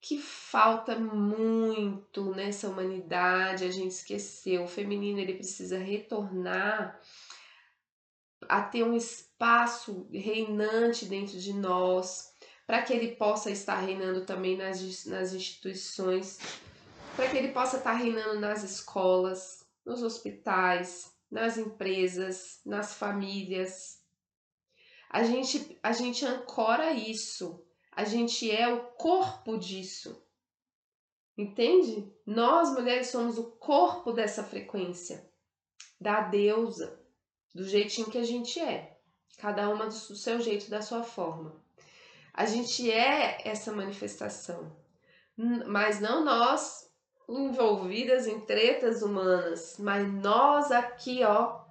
[0.00, 4.64] que falta muito nessa humanidade, a gente esqueceu.
[4.64, 7.00] O feminino ele precisa retornar
[8.48, 12.32] a ter um espaço reinante dentro de nós
[12.66, 16.38] para que ele possa estar reinando também nas, nas instituições,
[17.16, 24.02] para que ele possa estar reinando nas escolas, nos hospitais, nas empresas, nas famílias.
[25.10, 27.64] A gente, a gente ancora isso,
[27.98, 30.24] a gente é o corpo disso.
[31.36, 32.08] Entende?
[32.24, 35.28] Nós mulheres somos o corpo dessa frequência,
[36.00, 37.04] da deusa,
[37.52, 38.96] do jeitinho que a gente é,
[39.38, 41.60] cada uma do seu jeito, da sua forma.
[42.32, 44.76] A gente é essa manifestação,
[45.66, 46.88] mas não nós
[47.28, 51.64] envolvidas em tretas humanas, mas nós aqui, ó,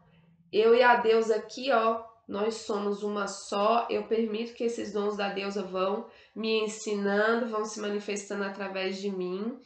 [0.52, 3.88] eu e a Deus aqui, ó, nós somos uma só.
[3.90, 9.10] Eu permito que esses dons da deusa vão me ensinando, vão se manifestando através de
[9.10, 9.58] mim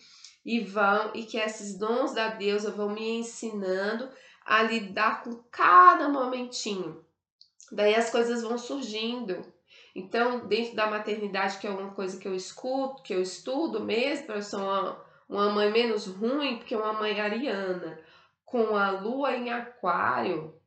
[0.45, 4.09] e vão e que esses dons da deusa vão me ensinando
[4.45, 7.03] a lidar com cada momentinho.
[7.71, 9.41] Daí as coisas vão surgindo.
[9.95, 14.31] Então, dentro da maternidade, que é uma coisa que eu escuto, que eu estudo mesmo,
[14.33, 17.99] eu sou uma, uma mãe menos ruim, porque uma mãe ariana
[18.45, 20.60] com a lua em aquário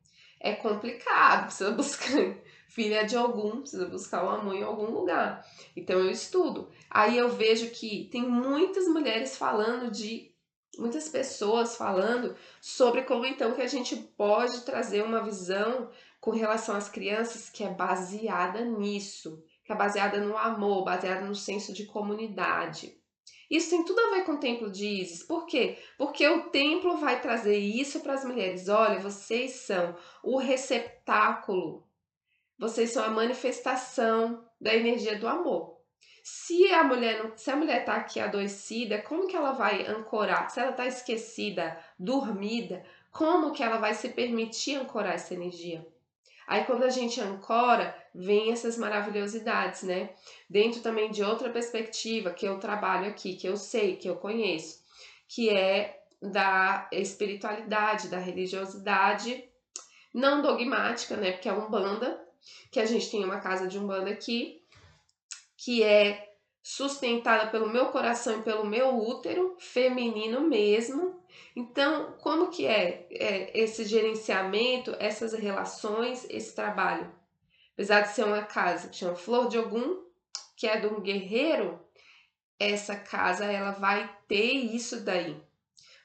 [0.45, 2.35] é complicado, precisa buscar
[2.69, 5.43] filha de algum, precisa buscar uma mãe em algum lugar.
[5.75, 6.69] Então eu estudo.
[6.87, 10.31] Aí eu vejo que tem muitas mulheres falando de
[10.77, 15.89] muitas pessoas falando sobre como então que a gente pode trazer uma visão
[16.21, 21.33] com relação às crianças que é baseada nisso, que é baseada no amor, baseada no
[21.33, 22.95] senso de comunidade.
[23.49, 25.23] Isso tem tudo a ver com o templo de Isis.
[25.23, 25.77] Por quê?
[25.97, 28.67] Porque o templo vai trazer isso para as mulheres.
[28.67, 31.87] Olha, vocês são o receptáculo.
[32.57, 35.75] Vocês são a manifestação da energia do amor.
[36.23, 40.49] Se a mulher se a mulher está aqui adoecida, como que ela vai ancorar?
[40.49, 45.85] Se ela está esquecida, dormida, como que ela vai se permitir ancorar essa energia?
[46.47, 50.11] Aí quando a gente ancora, vem essas maravilhosidades, né?
[50.49, 54.79] Dentro também de outra perspectiva que eu trabalho aqui, que eu sei, que eu conheço,
[55.27, 59.43] que é da espiritualidade, da religiosidade
[60.13, 61.33] não dogmática, né?
[61.33, 62.23] Porque é Umbanda,
[62.71, 64.61] que a gente tem uma casa de Umbanda aqui,
[65.57, 66.24] que é
[66.65, 71.23] sustentada pelo meu coração e pelo meu útero, feminino mesmo.
[71.55, 77.13] Então, como que é, é esse gerenciamento, essas relações, esse trabalho?
[77.73, 80.05] Apesar de ser uma casa que chama Flor de Ogum,
[80.57, 81.79] que é de um guerreiro,
[82.59, 85.39] essa casa ela vai ter isso daí.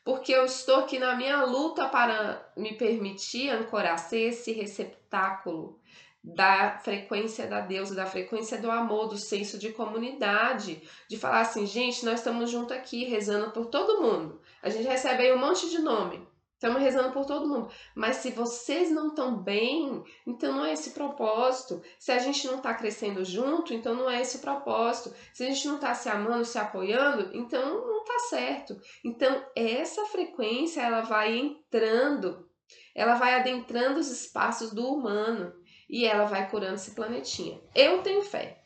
[0.04, 5.79] Porque eu estou aqui na minha luta para me permitir ancorar, ser esse receptáculo
[6.22, 11.66] da frequência da Deus, da frequência do amor, do senso de comunidade, de falar assim,
[11.66, 14.40] gente, nós estamos juntos aqui rezando por todo mundo.
[14.62, 16.28] A gente recebe aí um monte de nome.
[16.60, 17.70] Estamos rezando por todo mundo.
[17.94, 21.82] Mas se vocês não estão bem, então não é esse propósito.
[21.98, 25.14] Se a gente não está crescendo junto, então não é esse propósito.
[25.32, 28.78] Se a gente não está se amando, se apoiando, então não está certo.
[29.02, 32.46] Então essa frequência ela vai entrando,
[32.94, 35.54] ela vai adentrando os espaços do humano
[35.90, 37.60] e ela vai curando esse planetinha.
[37.74, 38.58] Eu tenho fé.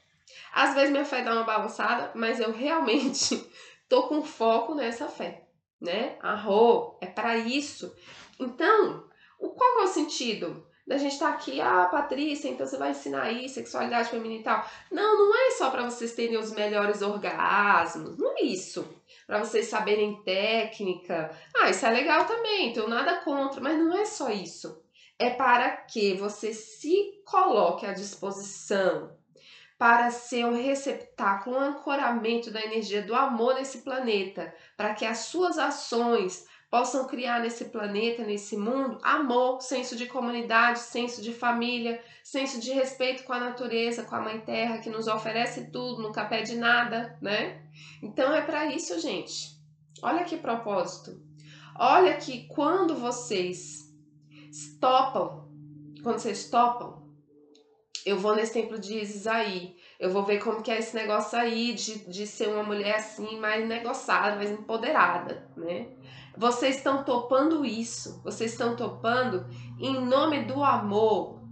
[0.53, 3.45] Às vezes minha fé dá uma balançada, mas eu realmente
[3.89, 5.45] tô com foco nessa fé
[5.85, 6.17] né?
[6.21, 7.95] Arro, é para isso.
[8.41, 9.05] Então,
[9.39, 12.91] o qual é o sentido da gente estar tá aqui, ah, Patrícia, então você vai
[12.91, 14.69] ensinar aí sexualidade feminina e tal.
[14.91, 18.87] Não, não é só para vocês terem os melhores orgasmos, não é isso.
[19.27, 21.31] Para vocês saberem técnica.
[21.57, 24.84] Ah, isso é legal também, tenho nada contra, mas não é só isso.
[25.19, 29.17] É para que você se coloque à disposição
[29.79, 35.19] para ser um receptáculo, um ancoramento da energia do amor nesse planeta, para que as
[35.19, 42.03] suas ações possam criar nesse planeta, nesse mundo, amor, senso de comunidade, senso de família,
[42.23, 46.25] senso de respeito com a natureza, com a Mãe Terra, que nos oferece tudo, nunca
[46.25, 47.63] pede nada, né?
[48.03, 49.57] Então é para isso, gente.
[50.03, 51.21] Olha que propósito.
[51.79, 53.84] Olha que quando vocês
[54.81, 55.49] topam,
[56.03, 57.05] quando vocês topam
[58.05, 61.39] eu vou nesse templo de Isis aí, eu vou ver como que é esse negócio
[61.39, 65.89] aí de, de ser uma mulher assim, mais negociada, mais empoderada, né?
[66.37, 69.47] Vocês estão topando isso, vocês estão topando
[69.81, 71.43] em nome do amor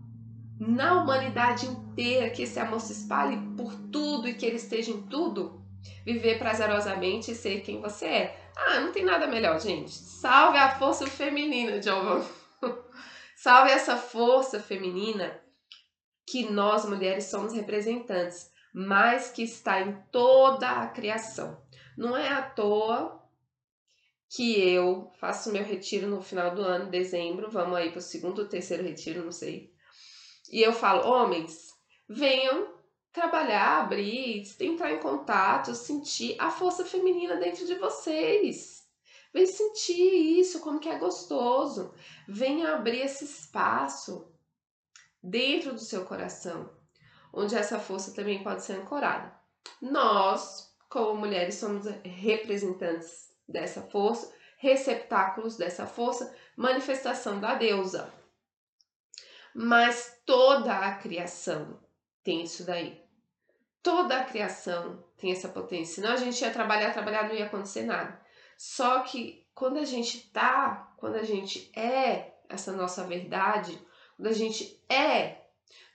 [0.59, 5.03] na humanidade inteira, que esse amor se espalhe por tudo e que ele esteja em
[5.03, 5.63] tudo.
[6.05, 8.51] Viver prazerosamente e ser quem você é.
[8.57, 9.91] Ah, não tem nada melhor, gente.
[9.91, 12.25] Salve a força feminina, Giovanni.
[13.43, 15.36] Salve essa força feminina
[16.24, 21.61] que nós mulheres somos representantes, mas que está em toda a criação.
[21.99, 23.20] Não é à toa
[24.28, 28.49] que eu faço meu retiro no final do ano, dezembro, vamos aí para o segundo
[28.49, 29.74] terceiro retiro, não sei.
[30.49, 31.70] E eu falo, homens,
[32.09, 32.72] venham
[33.11, 38.82] trabalhar, abrir, entrar em contato, sentir a força feminina dentro de vocês.
[39.33, 41.95] Vem sentir isso, como que é gostoso.
[42.28, 44.30] Venha abrir esse espaço
[45.22, 46.70] dentro do seu coração,
[47.33, 49.35] onde essa força também pode ser ancorada.
[49.80, 58.12] Nós, como mulheres, somos representantes dessa força, receptáculos dessa força, manifestação da deusa.
[59.55, 61.80] Mas toda a criação
[62.22, 63.03] tem isso daí.
[63.83, 65.97] Toda a criação tem essa potência.
[65.97, 68.22] Senão a gente ia trabalhar, trabalhar, não ia acontecer nada.
[68.57, 73.79] Só que quando a gente tá, quando a gente é essa nossa verdade,
[74.17, 75.43] quando a gente é,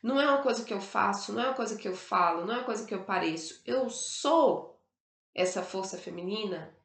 [0.01, 2.53] não é uma coisa que eu faço, não é uma coisa que eu falo, não
[2.53, 3.61] é uma coisa que eu pareço.
[3.65, 4.81] Eu sou
[5.33, 6.75] essa força feminina.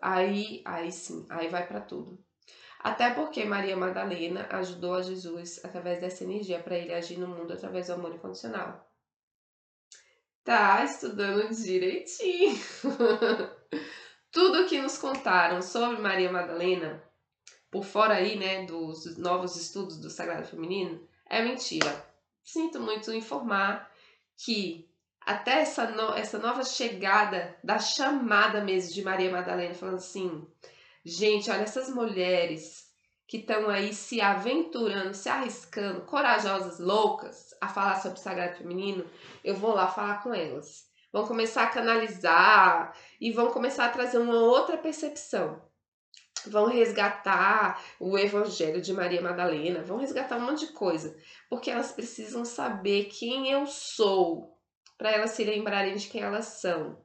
[0.00, 2.22] Aí, aí sim, aí vai para tudo.
[2.80, 7.52] Até porque Maria Madalena ajudou a Jesus através dessa energia para ele agir no mundo
[7.52, 8.88] através do amor incondicional.
[10.44, 12.56] Tá estudando direitinho.
[14.30, 17.02] Tudo que nos contaram sobre Maria Madalena
[17.70, 22.04] por fora aí, né, dos novos estudos do Sagrado Feminino, é mentira.
[22.42, 23.90] Sinto muito informar
[24.36, 24.88] que
[25.20, 30.46] até essa, no, essa nova chegada da chamada mesmo de Maria Madalena, falando assim,
[31.04, 32.88] gente, olha essas mulheres
[33.26, 39.04] que estão aí se aventurando, se arriscando, corajosas, loucas, a falar sobre o Sagrado Feminino,
[39.44, 40.87] eu vou lá falar com elas.
[41.12, 45.68] Vão começar a canalizar e vão começar a trazer uma outra percepção
[46.46, 51.16] vão resgatar o Evangelho de Maria Madalena, vão resgatar um monte de coisa,
[51.48, 54.56] porque elas precisam saber quem eu sou,
[54.96, 56.98] para elas se lembrarem de quem elas são.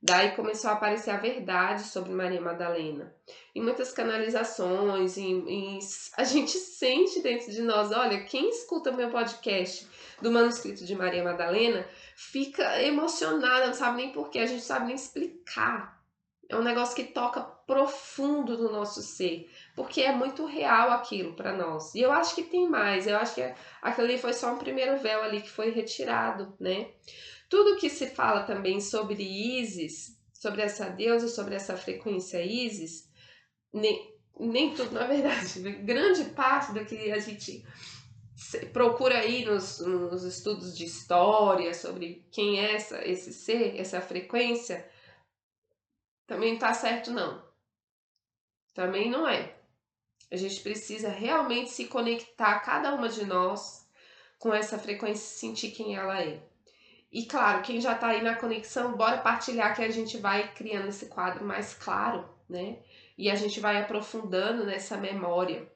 [0.00, 3.12] Daí começou a aparecer a verdade sobre Maria Madalena.
[3.52, 5.78] Em muitas canalizações, em, em,
[6.16, 9.88] a gente sente dentro de nós, olha, quem escuta meu podcast
[10.22, 11.84] do manuscrito de Maria Madalena
[12.18, 15.98] fica emocionada, não sabe nem porquê, a gente sabe nem explicar
[16.48, 21.54] é um negócio que toca profundo no nosso ser, porque é muito real aquilo para
[21.54, 21.94] nós.
[21.94, 24.96] E eu acho que tem mais, eu acho que aquilo ali foi só um primeiro
[24.98, 26.90] véu ali que foi retirado, né?
[27.50, 33.10] Tudo que se fala também sobre Isis, sobre essa deusa, sobre essa frequência Isis,
[33.72, 37.62] nem, nem tudo, na verdade, grande parte do que a gente
[38.72, 44.88] procura aí nos, nos estudos de história sobre quem é essa, esse ser, essa frequência,
[46.26, 47.42] também não tá certo não.
[48.74, 49.56] Também não é.
[50.30, 53.88] A gente precisa realmente se conectar, cada uma de nós,
[54.38, 56.40] com essa frequência sentir quem ela é.
[57.10, 60.88] E claro, quem já tá aí na conexão, bora partilhar que a gente vai criando
[60.88, 62.78] esse quadro mais claro, né?
[63.16, 65.66] E a gente vai aprofundando nessa memória.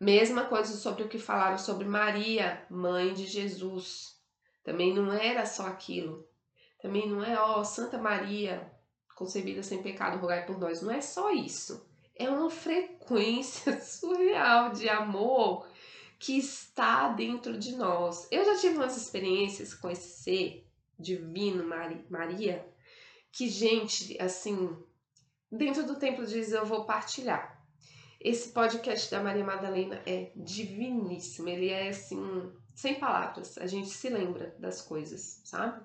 [0.00, 4.16] Mesma coisa sobre o que falaram sobre Maria, mãe de Jesus.
[4.62, 6.28] Também não era só aquilo.
[6.80, 8.70] Também não é, ó, Santa Maria,
[9.16, 10.80] concebida sem pecado, rogai por nós.
[10.80, 11.88] Não é só isso.
[12.14, 15.68] É uma frequência surreal de amor
[16.18, 18.28] que está dentro de nós.
[18.30, 20.68] Eu já tive umas experiências com esse ser
[20.98, 21.64] divino,
[22.08, 22.64] Maria,
[23.32, 24.76] que, gente, assim,
[25.50, 27.57] dentro do templo diz eu vou partilhar.
[28.20, 34.08] Esse podcast da Maria Madalena é diviníssimo, ele é assim, sem palavras, a gente se
[34.08, 35.80] lembra das coisas, sabe?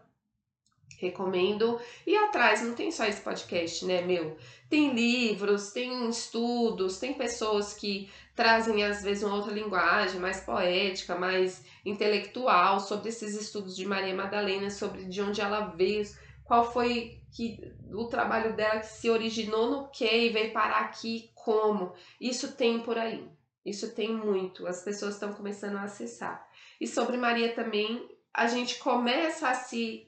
[0.97, 4.35] Recomendo e atrás, não tem só esse podcast, né, meu?
[4.67, 11.15] Tem livros, tem estudos, tem pessoas que trazem às vezes uma outra linguagem mais poética,
[11.15, 16.03] mais intelectual sobre esses estudos de Maria Madalena, sobre de onde ela veio,
[16.43, 17.59] qual foi que
[17.91, 21.93] o trabalho dela que se originou no que e veio parar aqui como.
[22.19, 23.27] Isso tem por aí.
[23.65, 24.67] Isso tem muito.
[24.67, 26.47] As pessoas estão começando a acessar.
[26.79, 30.07] E sobre Maria também, a gente começa a se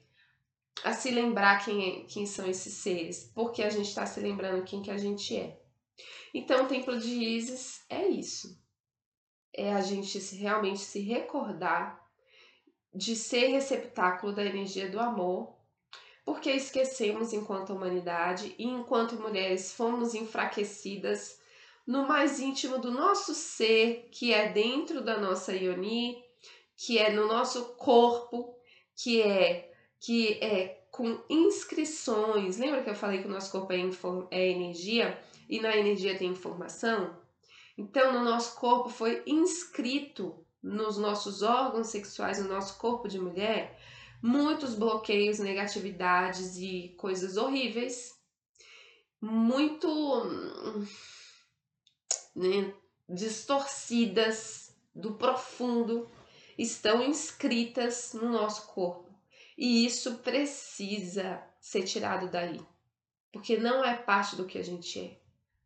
[0.83, 4.65] a se lembrar quem, é, quem são esses seres, porque a gente está se lembrando
[4.65, 5.57] quem que a gente é.
[6.33, 8.61] Então, o Templo de Isis é isso.
[9.53, 12.05] É a gente se, realmente se recordar
[12.93, 15.54] de ser receptáculo da energia do amor,
[16.26, 21.39] porque esquecemos enquanto humanidade e enquanto mulheres fomos enfraquecidas
[21.86, 26.17] no mais íntimo do nosso ser, que é dentro da nossa Ioni,
[26.76, 28.57] que é no nosso corpo,
[28.95, 32.57] que é que é com inscrições.
[32.57, 33.80] Lembra que eu falei que o nosso corpo é,
[34.32, 37.15] é energia e na energia tem informação?
[37.78, 43.78] Então, no nosso corpo foi inscrito nos nossos órgãos sexuais, no nosso corpo de mulher,
[44.22, 48.16] muitos bloqueios, negatividades e coisas horríveis,
[49.22, 49.88] muito
[52.36, 52.74] né,
[53.07, 56.09] distorcidas do profundo,
[56.57, 59.13] estão inscritas no nosso corpo.
[59.57, 62.59] E isso precisa ser tirado daí.
[63.32, 65.20] Porque não é parte do que a gente é.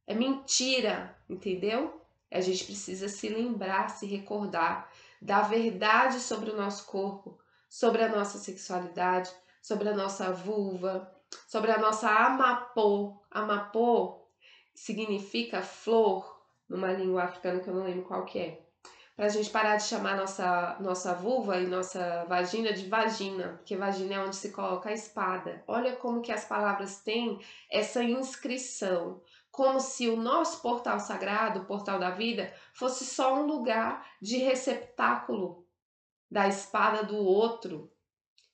[0.07, 2.01] É mentira, entendeu?
[2.31, 4.91] A gente precisa se lembrar, se recordar
[5.21, 7.38] da verdade sobre o nosso corpo,
[7.69, 9.29] sobre a nossa sexualidade,
[9.61, 11.09] sobre a nossa vulva,
[11.47, 13.21] sobre a nossa amapô.
[13.29, 14.27] Amapô
[14.73, 18.69] significa flor numa língua africana que eu não lembro qual que é
[19.19, 23.75] para a gente parar de chamar nossa, nossa vulva e nossa vagina de vagina, porque
[23.75, 25.61] vagina é onde se coloca a espada.
[25.67, 27.37] Olha como que as palavras têm
[27.69, 33.45] essa inscrição, como se o nosso portal sagrado, o portal da vida, fosse só um
[33.45, 35.67] lugar de receptáculo
[36.29, 37.91] da espada do outro,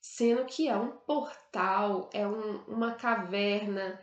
[0.02, 4.00] sendo que é um portal, é um, uma caverna.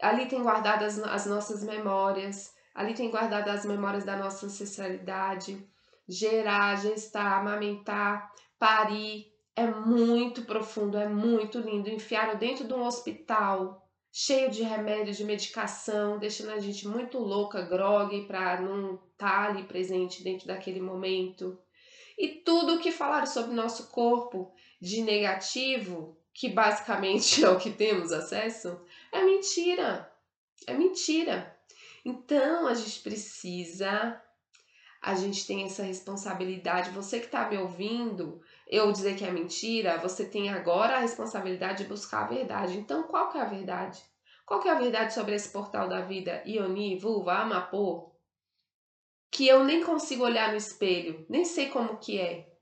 [0.00, 5.66] Ali tem guardadas as nossas memórias, ali tem guardadas as memórias da nossa ancestralidade
[6.08, 9.32] gerar, gestar, amamentar, parir.
[9.54, 11.90] É muito profundo, é muito lindo.
[11.90, 17.62] Enfiaram dentro de um hospital cheio de remédio, de medicação, deixando a gente muito louca,
[17.62, 21.58] grog, para não estar tá ali presente dentro daquele momento.
[22.22, 27.72] E tudo o que falaram sobre nosso corpo de negativo, que basicamente é o que
[27.72, 30.08] temos acesso, é mentira.
[30.64, 31.58] É mentira.
[32.04, 34.22] Então a gente precisa
[35.02, 36.90] a gente tem essa responsabilidade.
[36.90, 41.82] Você que está me ouvindo, eu dizer que é mentira, você tem agora a responsabilidade
[41.82, 42.78] de buscar a verdade.
[42.78, 44.00] Então, qual que é a verdade?
[44.46, 48.11] Qual que é a verdade sobre esse portal da vida, Ioni, Vulva, Amapô?
[49.32, 52.52] Que eu nem consigo olhar no espelho, nem sei como que é.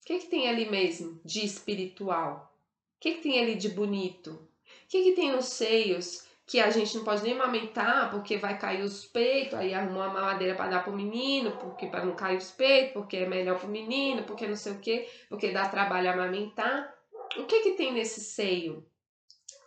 [0.00, 2.56] O que, que tem ali mesmo de espiritual?
[2.96, 4.30] O que, que tem ali de bonito?
[4.30, 8.58] O que, que tem nos seios que a gente não pode nem amamentar porque vai
[8.58, 12.36] cair os peitos, aí arrumou uma mamadeira para dar pro menino, porque para não cair
[12.36, 16.12] os peitos, porque é melhor pro menino, porque não sei o que, porque dá trabalho
[16.12, 16.94] amamentar.
[17.38, 18.86] O que que tem nesse seio?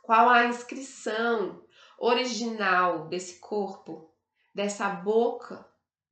[0.02, 1.62] Qual a inscrição
[2.00, 4.14] original desse corpo,
[4.54, 5.68] dessa boca,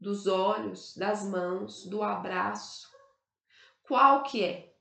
[0.05, 2.87] dos olhos, das mãos, do abraço?
[3.87, 4.71] Qual que é?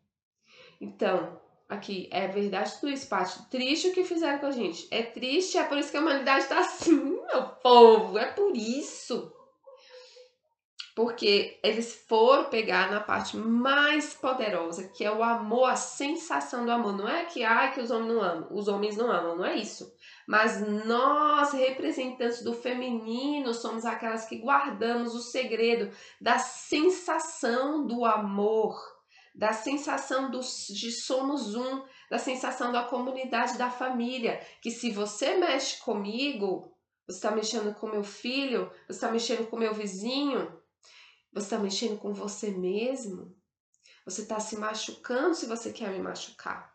[0.79, 4.87] Então, aqui, é verdade tudo isso, parte Triste o que fizeram com a gente.
[4.91, 6.93] É triste, é por isso que a humanidade tá assim,
[7.27, 9.33] meu povo, é por isso.
[10.95, 16.71] Porque eles foram pegar na parte mais poderosa, que é o amor, a sensação do
[16.71, 16.97] amor.
[16.97, 19.57] Não é que, ai, que os homens não amam, os homens não amam, não é
[19.57, 19.93] isso.
[20.27, 28.75] Mas nós, representantes do feminino, somos aquelas que guardamos o segredo da sensação do amor,
[29.35, 34.41] da sensação do, de somos um, da sensação da comunidade, da família.
[34.63, 36.75] Que se você mexe comigo,
[37.07, 40.59] você está mexendo com meu filho, você está mexendo com meu vizinho,
[41.33, 43.37] você está mexendo com você mesmo?
[44.07, 46.73] Você está se machucando se você quer me machucar.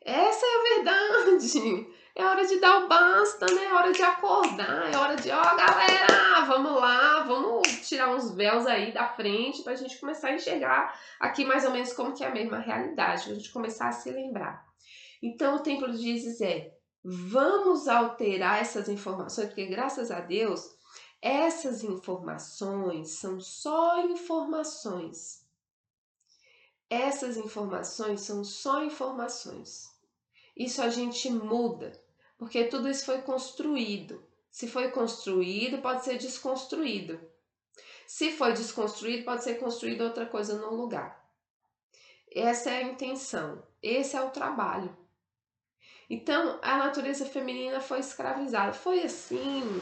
[0.00, 1.93] Essa é a verdade.
[2.16, 3.64] É hora de dar o basta, né?
[3.64, 4.92] É hora de acordar.
[4.92, 9.62] É hora de, ó, oh, galera, vamos lá, vamos tirar uns véus aí da frente
[9.62, 13.24] pra gente começar a enxergar aqui mais ou menos como que é a mesma realidade,
[13.24, 14.64] pra gente começar a se lembrar.
[15.20, 20.74] Então, o templo de Jesus é: vamos alterar essas informações, porque graças a Deus
[21.24, 25.42] essas informações são só informações.
[26.90, 29.90] Essas informações são só informações.
[30.54, 31.98] Isso a gente muda,
[32.38, 34.24] porque tudo isso foi construído.
[34.50, 37.20] Se foi construído, pode ser desconstruído.
[38.06, 41.24] Se foi desconstruído, pode ser construído outra coisa no lugar.
[42.30, 44.96] Essa é a intenção, esse é o trabalho.
[46.08, 48.72] Então, a natureza feminina foi escravizada.
[48.72, 49.80] Foi assim,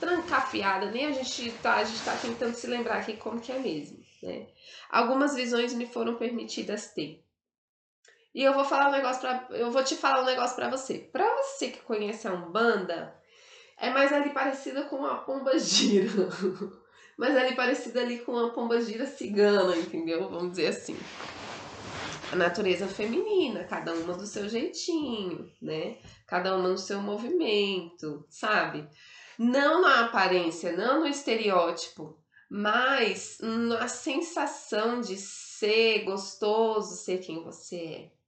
[0.00, 3.58] trancafiada, nem a gente tá, a gente tá tentando se lembrar aqui como que é
[3.58, 4.48] mesmo, né?
[4.90, 7.24] Algumas visões me foram permitidas ter.
[8.34, 10.98] E eu vou falar um negócio para eu vou te falar um negócio para você.
[10.98, 13.14] Para você que conhece a Umbanda,
[13.76, 16.08] é mais ali parecida com uma pomba gira.
[17.18, 20.30] mas ali parecida ali com uma pomba gira cigana, entendeu?
[20.30, 20.96] Vamos dizer assim.
[22.32, 25.98] A natureza feminina, cada uma do seu jeitinho, né?
[26.26, 28.88] Cada uma no seu movimento, sabe?
[29.38, 32.18] Não na aparência, não no estereótipo,
[32.48, 38.21] mas na sensação de ser gostoso, ser quem você é.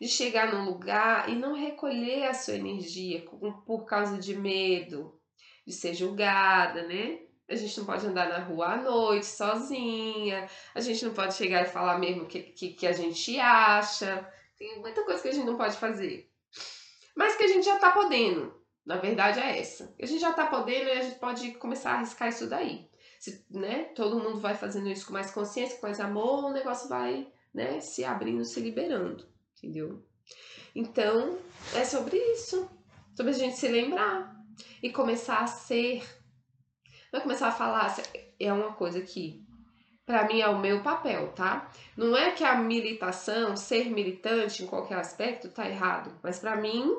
[0.00, 3.22] De chegar num lugar e não recolher a sua energia
[3.66, 5.20] por causa de medo,
[5.66, 7.20] de ser julgada, né?
[7.48, 11.62] A gente não pode andar na rua à noite sozinha, a gente não pode chegar
[11.62, 14.26] e falar mesmo o que, que, que a gente acha.
[14.56, 16.30] Tem muita coisa que a gente não pode fazer.
[17.16, 18.54] Mas que a gente já tá podendo.
[18.86, 19.94] Na verdade é essa.
[20.00, 22.88] A gente já tá podendo e a gente pode começar a arriscar isso daí.
[23.18, 26.88] Se, né, todo mundo vai fazendo isso com mais consciência, com mais amor, o negócio
[26.88, 29.28] vai, né, se abrindo, se liberando,
[29.62, 30.02] entendeu?
[30.74, 31.38] Então,
[31.74, 32.68] é sobre isso.
[33.14, 34.34] Sobre a gente se lembrar
[34.82, 36.02] e começar a ser.
[37.12, 37.94] Não é começar a falar,
[38.38, 39.44] é uma coisa que
[40.06, 41.70] para mim é o meu papel, tá?
[41.96, 46.92] Não é que a militação, ser militante em qualquer aspecto tá errado, mas para mim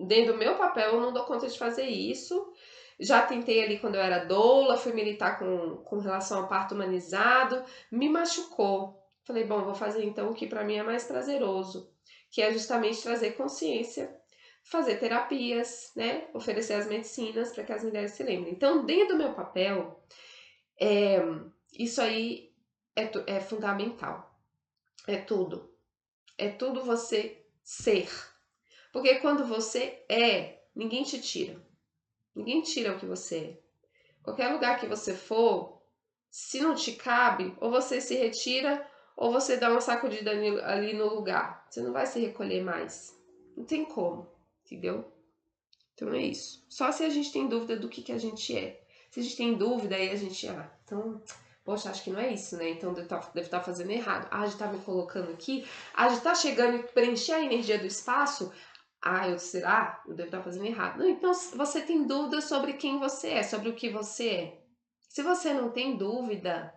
[0.00, 2.52] dentro do meu papel, eu não dou conta de fazer isso.
[3.00, 7.62] Já tentei ali quando eu era doula, fui militar com, com relação ao parto humanizado,
[7.90, 9.01] me machucou.
[9.24, 11.92] Falei, bom, vou fazer então o que para mim é mais prazeroso,
[12.30, 14.14] que é justamente trazer consciência,
[14.64, 16.28] fazer terapias, né?
[16.34, 18.52] Oferecer as medicinas para que as mulheres se lembrem.
[18.52, 20.04] Então, dentro do meu papel,
[20.80, 21.18] é,
[21.72, 22.52] isso aí
[22.96, 24.38] é, é fundamental.
[25.06, 25.72] É tudo.
[26.36, 28.08] É tudo você ser
[28.92, 31.58] porque quando você é, ninguém te tira.
[32.34, 33.62] Ninguém tira o que você é.
[34.22, 35.82] Qualquer lugar que você for,
[36.30, 38.86] se não te cabe, ou você se retira,
[39.16, 41.66] ou você dá uma sacudida ali no lugar.
[41.68, 43.18] Você não vai se recolher mais.
[43.56, 44.28] Não tem como,
[44.64, 45.04] entendeu?
[45.94, 46.64] Então é isso.
[46.68, 48.82] Só se a gente tem dúvida do que, que a gente é.
[49.10, 51.22] Se a gente tem dúvida, aí a gente, ah, então,
[51.64, 52.70] poxa, acho que não é isso, né?
[52.70, 54.26] Então deve estar tá, tá fazendo errado.
[54.30, 57.78] Ah, a gente tá me colocando aqui, a gente tá chegando e preencher a energia
[57.78, 58.50] do espaço,
[59.02, 60.02] ah, eu será?
[60.06, 60.98] Eu devo estar fazendo errado.
[60.98, 64.62] Não, então você tem dúvida sobre quem você é, sobre o que você é.
[65.08, 66.72] Se você não tem dúvida,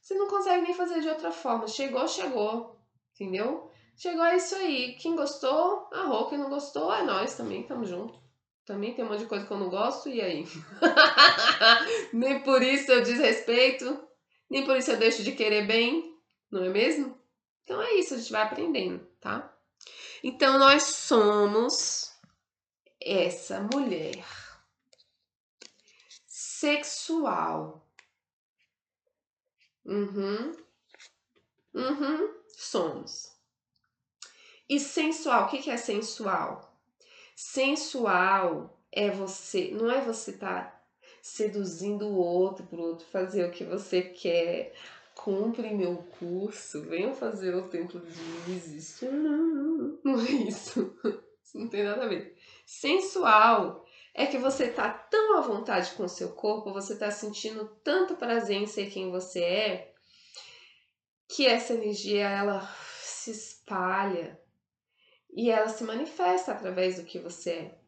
[0.00, 1.66] você não consegue nem fazer de outra forma.
[1.66, 2.80] Chegou, chegou.
[3.14, 3.70] Entendeu?
[3.96, 4.94] Chegou é isso aí.
[4.94, 6.28] Quem gostou, arrou.
[6.28, 8.18] Quem não gostou, é nós também, tamo junto.
[8.64, 10.44] Também tem um monte de coisa que eu não gosto, e aí?
[12.12, 14.06] nem por isso eu desrespeito,
[14.50, 16.14] nem por isso eu deixo de querer bem,
[16.50, 17.18] não é mesmo?
[17.64, 19.56] Então é isso, a gente vai aprendendo, tá?
[20.22, 22.12] Então nós somos
[23.00, 24.22] essa mulher
[26.26, 27.87] sexual.
[29.88, 30.52] Uhum.
[31.74, 32.34] Uhum.
[32.48, 33.32] Somos.
[34.68, 36.76] E sensual, o que é sensual?
[37.34, 40.78] Sensual é você, não é você tá
[41.22, 44.74] seduzindo o outro para o outro fazer o que você quer
[45.14, 49.00] compre meu curso, venham fazer o templo de Isis.
[49.02, 50.94] Não é isso.
[51.42, 52.36] Isso não tem nada a ver.
[52.66, 53.86] Sensual
[54.18, 58.16] é que você tá tão à vontade com o seu corpo, você tá sentindo tanto
[58.16, 59.94] prazer em ser quem você é,
[61.28, 62.68] que essa energia ela
[63.00, 64.36] se espalha
[65.30, 67.78] e ela se manifesta através do que você é.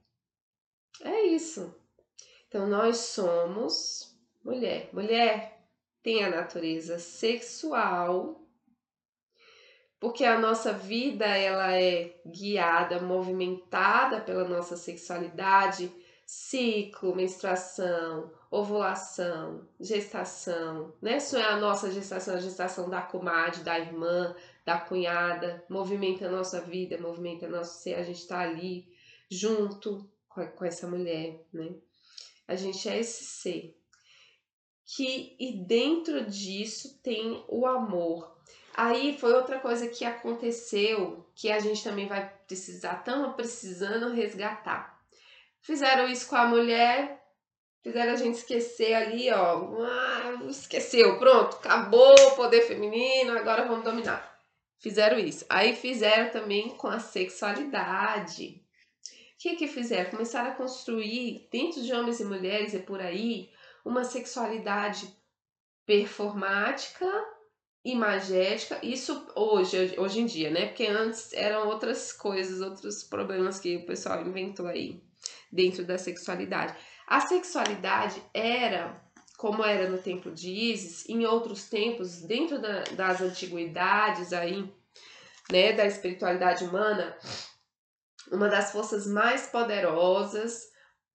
[1.02, 1.74] É isso.
[2.46, 4.88] Então nós somos mulher.
[4.92, 5.60] Mulher
[6.00, 8.40] tem a natureza sexual,
[9.98, 15.92] porque a nossa vida ela é guiada, movimentada pela nossa sexualidade,
[16.30, 21.16] ciclo, menstruação, ovulação, gestação, né?
[21.16, 26.30] Isso é a nossa gestação, a gestação da comadre, da irmã, da cunhada, movimenta a
[26.30, 28.88] nossa vida, movimenta nosso ser, a gente tá ali
[29.28, 31.74] junto com, com essa mulher, né?
[32.46, 33.76] A gente é esse ser.
[34.86, 38.38] Que, e dentro disso tem o amor.
[38.72, 44.99] Aí foi outra coisa que aconteceu que a gente também vai precisar, estamos precisando resgatar
[45.62, 47.22] Fizeram isso com a mulher,
[47.82, 49.82] fizeram a gente esquecer ali, ó.
[49.84, 54.38] Ah, esqueceu, pronto, acabou o poder feminino, agora vamos dominar.
[54.78, 55.44] Fizeram isso.
[55.50, 58.64] Aí fizeram também com a sexualidade.
[59.04, 60.10] O que que fizeram?
[60.10, 63.50] Começaram a construir, dentro de homens e mulheres e por aí,
[63.84, 65.14] uma sexualidade
[65.84, 67.06] performática,
[67.84, 70.66] imagética, isso hoje, hoje em dia, né?
[70.66, 75.02] Porque antes eram outras coisas, outros problemas que o pessoal inventou aí
[75.50, 76.74] dentro da sexualidade.
[77.06, 79.00] A sexualidade era,
[79.36, 84.72] como era no tempo de Isis, em outros tempos, dentro da, das antiguidades aí,
[85.50, 87.16] né, da espiritualidade humana,
[88.30, 90.70] uma das forças mais poderosas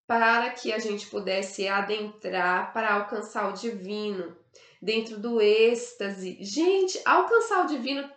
[0.08, 4.36] para que a gente pudesse adentrar para alcançar o divino,
[4.82, 6.38] dentro do êxtase.
[6.42, 8.08] Gente, alcançar o divino,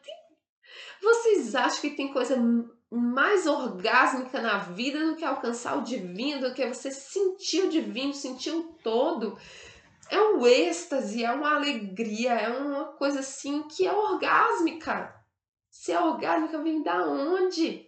[1.02, 2.36] vocês acham que tem coisa
[2.90, 8.14] mais orgásmica na vida do que alcançar o divino, do que você sentir o divino,
[8.14, 9.38] sentir o todo.
[10.10, 15.14] É um êxtase, é uma alegria, é uma coisa assim que é orgásmica.
[15.70, 17.86] Se é orgásmica, vem da onde?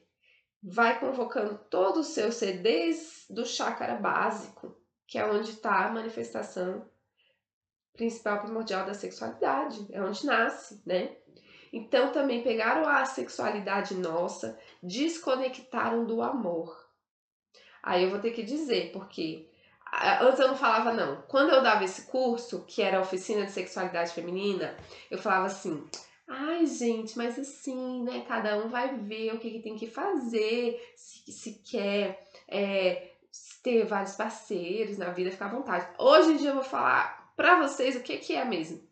[0.63, 4.77] Vai convocando todo o seu ser desde do chácara básico,
[5.07, 6.87] que é onde está a manifestação
[7.95, 11.17] principal primordial da sexualidade, é onde nasce, né?
[11.73, 16.89] Então também pegaram a sexualidade nossa, desconectaram do amor.
[17.83, 19.49] Aí eu vou ter que dizer, porque
[20.21, 21.23] antes eu não falava não.
[21.23, 24.77] Quando eu dava esse curso, que era oficina de sexualidade feminina,
[25.11, 25.89] eu falava assim:
[26.27, 28.25] Ai, gente, mas assim, né?
[28.27, 33.12] Cada um vai ver o que, que tem que fazer, se, se quer é,
[33.62, 35.87] ter vários parceiros na vida, ficar à vontade.
[35.99, 38.91] Hoje em dia eu vou falar pra vocês o que, que é mesmo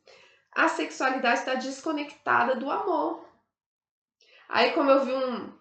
[0.59, 3.25] a sexualidade está desconectada do amor.
[4.49, 5.53] Aí, como eu vi um,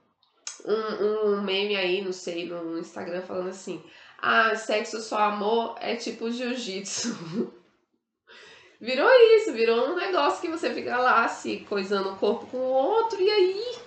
[0.66, 3.84] um, um meme aí, não sei, no Instagram falando assim:
[4.18, 7.54] ah, sexo só amor é tipo jiu-jitsu.
[8.82, 12.74] virou isso, virou um negócio que você fica lá se coisando o corpo com o
[12.74, 13.78] outro, e aí?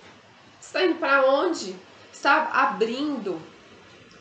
[0.61, 1.75] Você tá indo para onde?
[2.13, 3.37] Está abrindo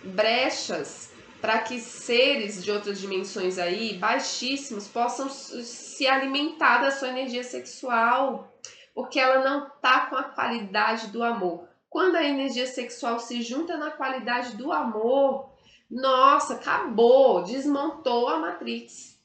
[0.02, 1.09] brechas
[1.40, 8.52] para que seres de outras dimensões aí, baixíssimos, possam se alimentar da sua energia sexual,
[8.94, 11.66] porque ela não tá com a qualidade do amor.
[11.88, 15.50] Quando a energia sexual se junta na qualidade do amor,
[15.90, 19.18] nossa, acabou, desmontou a matriz.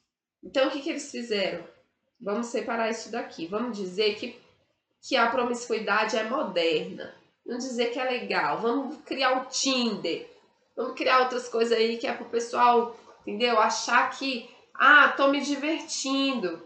[0.43, 1.63] Então o que, que eles fizeram?
[2.19, 3.45] Vamos separar isso daqui.
[3.45, 4.39] Vamos dizer que,
[5.01, 7.13] que a promiscuidade é moderna.
[7.45, 8.61] Vamos dizer que é legal.
[8.61, 10.34] Vamos criar o Tinder.
[10.75, 13.59] Vamos criar outras coisas aí que é pro pessoal, entendeu?
[13.59, 16.61] Achar que ah, tô me divertindo.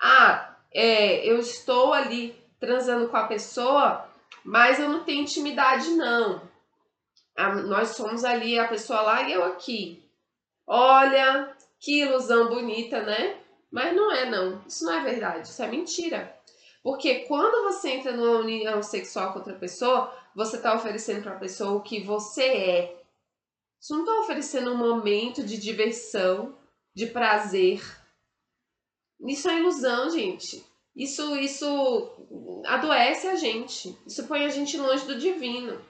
[0.00, 4.08] Ah, é, eu estou ali transando com a pessoa,
[4.44, 6.42] mas eu não tenho intimidade, não.
[7.66, 10.04] Nós somos ali a pessoa lá e eu aqui.
[10.66, 13.36] Olha, que ilusão bonita, né?
[13.70, 14.62] Mas não é, não.
[14.66, 15.48] Isso não é verdade.
[15.48, 16.34] Isso é mentira.
[16.82, 21.38] Porque quando você entra numa união sexual com outra pessoa, você está oferecendo para a
[21.38, 22.97] pessoa o que você é.
[23.80, 26.56] Você não está oferecendo um momento de diversão,
[26.94, 27.80] de prazer.
[29.20, 30.64] Isso é ilusão, gente.
[30.94, 33.96] Isso, isso adoece a gente.
[34.06, 35.80] Isso põe a gente longe do divino.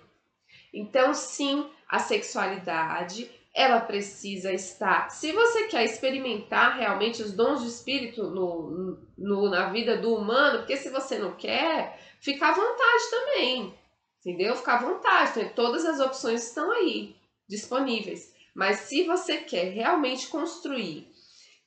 [0.73, 5.11] Então, sim, a sexualidade ela precisa estar.
[5.11, 10.59] Se você quer experimentar realmente os dons de espírito no, no, na vida do humano,
[10.59, 13.75] porque se você não quer, fica à vontade também.
[14.21, 14.55] Entendeu?
[14.55, 15.53] Fica à vontade.
[15.57, 17.17] Todas as opções estão aí,
[17.49, 18.35] disponíveis.
[18.55, 21.11] Mas se você quer realmente construir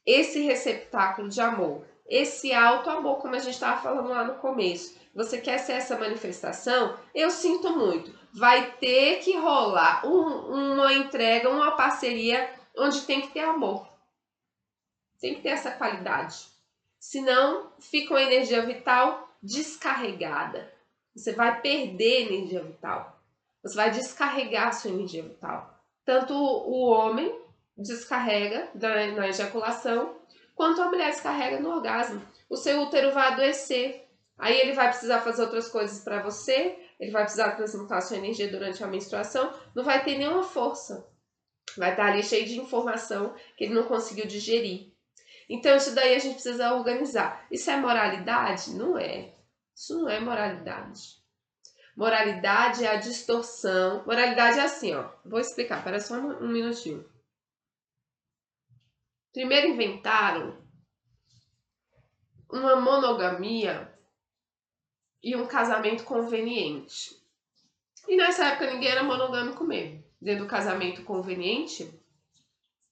[0.06, 5.00] esse receptáculo de amor, esse alto amor, como a gente estava falando lá no começo,
[5.14, 8.14] você quer ser essa manifestação, eu sinto muito.
[8.34, 13.88] Vai ter que rolar um, uma entrega, uma parceria onde tem que ter amor.
[15.20, 16.48] Tem que ter essa qualidade.
[17.00, 20.72] Senão, fica uma energia vital descarregada.
[21.16, 23.22] Você vai perder energia vital.
[23.64, 25.71] Você vai descarregar a sua energia vital.
[26.12, 27.34] Tanto o homem
[27.78, 28.70] descarrega
[29.16, 30.18] na ejaculação,
[30.54, 32.22] quanto a mulher descarrega no orgasmo.
[32.50, 34.10] O seu útero vai adoecer.
[34.38, 38.52] Aí ele vai precisar fazer outras coisas para você, ele vai precisar transmutar sua energia
[38.52, 41.08] durante a menstruação, não vai ter nenhuma força.
[41.78, 44.92] Vai estar ali cheio de informação que ele não conseguiu digerir.
[45.48, 47.48] Então, isso daí a gente precisa organizar.
[47.50, 48.72] Isso é moralidade?
[48.72, 49.32] Não é.
[49.74, 51.21] Isso não é moralidade.
[51.96, 54.04] Moralidade é a distorção.
[54.06, 55.10] Moralidade é assim, ó.
[55.26, 57.06] Vou explicar, espera só um, um minutinho.
[59.34, 60.58] Primeiro inventaram
[62.50, 63.94] uma monogamia
[65.24, 67.22] e um casamento conveniente.
[68.08, 70.04] E nessa época ninguém era monogâmico mesmo.
[70.20, 71.90] Dentro do casamento conveniente,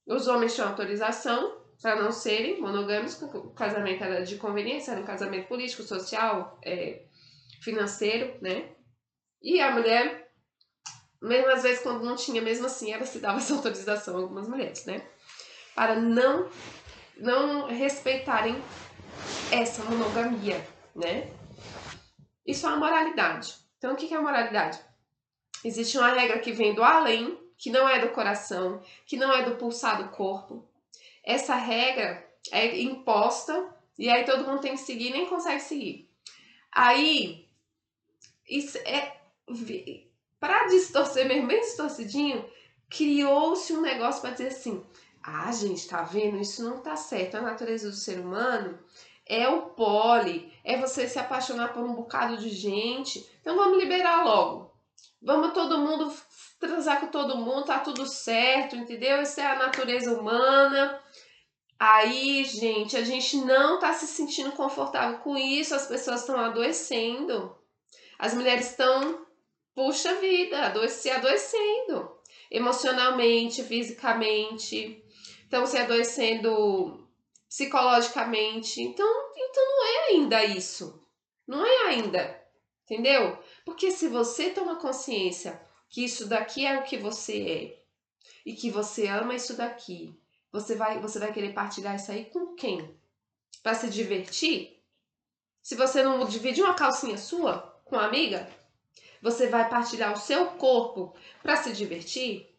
[0.06, 5.06] os homens tinham autorização para não serem monogâmicos, o casamento era de conveniência, era um
[5.06, 7.04] casamento político, social, é,
[7.62, 8.76] financeiro, né?
[9.42, 10.32] E a mulher,
[11.22, 14.48] mesmo às vezes quando não tinha, mesmo assim, ela se dava essa autorização a algumas
[14.48, 15.06] mulheres, né?
[15.74, 16.50] Para não,
[17.18, 18.62] não respeitarem
[19.52, 20.66] essa monogamia,
[20.96, 21.32] né?
[22.46, 23.56] Isso é uma moralidade.
[23.78, 24.80] Então, o que é a moralidade?
[25.64, 29.44] Existe uma regra que vem do além, que não é do coração, que não é
[29.44, 30.68] do pulsar do corpo.
[31.24, 36.10] Essa regra é imposta e aí todo mundo tem que seguir, nem consegue seguir.
[36.72, 37.48] Aí,
[38.48, 39.19] isso é
[40.40, 42.46] para distorcer mesmo, bem distorcidinho,
[42.90, 44.84] criou-se um negócio para dizer assim:
[45.24, 46.40] ah, gente, tá vendo?
[46.40, 47.36] Isso não tá certo.
[47.36, 48.80] A natureza do ser humano
[49.26, 53.28] é o pole, é você se apaixonar por um bocado de gente.
[53.42, 54.74] Então vamos liberar logo.
[55.22, 56.14] Vamos todo mundo
[56.60, 59.22] transar com todo mundo, tá tudo certo, entendeu?
[59.22, 61.00] Isso é a natureza humana.
[61.78, 67.56] Aí, gente, a gente não tá se sentindo confortável com isso, as pessoas estão adoecendo.
[68.18, 69.26] As mulheres estão,
[69.80, 72.12] puxa vida, se adoecendo.
[72.52, 75.02] Emocionalmente, fisicamente.
[75.44, 77.08] Estão se adoecendo
[77.48, 78.82] psicologicamente.
[78.82, 79.08] Então,
[79.38, 81.02] então não é ainda isso.
[81.48, 82.44] Não é ainda.
[82.84, 83.42] Entendeu?
[83.64, 87.80] Porque se você toma consciência que isso daqui é o que você é
[88.46, 90.14] e que você ama isso daqui,
[90.52, 93.00] você vai você vai querer partilhar isso aí com quem?
[93.64, 94.78] Para se divertir?
[95.62, 98.59] Se você não divide uma calcinha sua com uma amiga,
[99.22, 102.50] você vai partilhar o seu corpo para se divertir?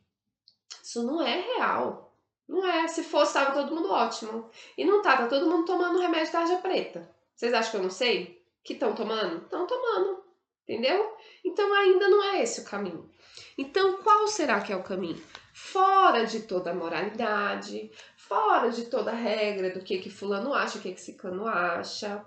[0.82, 2.14] Isso não é real.
[2.48, 2.88] Não é.
[2.88, 4.50] Se fosse, tava todo mundo ótimo.
[4.76, 7.08] E não tá, tá todo mundo tomando remédio tarja preta.
[7.34, 8.44] Vocês acham que eu não sei?
[8.62, 9.44] Que estão tomando?
[9.44, 10.22] Estão tomando.
[10.62, 11.16] Entendeu?
[11.44, 13.10] Então ainda não é esse o caminho.
[13.56, 15.22] Então, qual será que é o caminho?
[15.52, 17.90] Fora de toda a moralidade,
[18.30, 22.24] fora de toda a regra do que que fulano acha, o que que ciclano acha.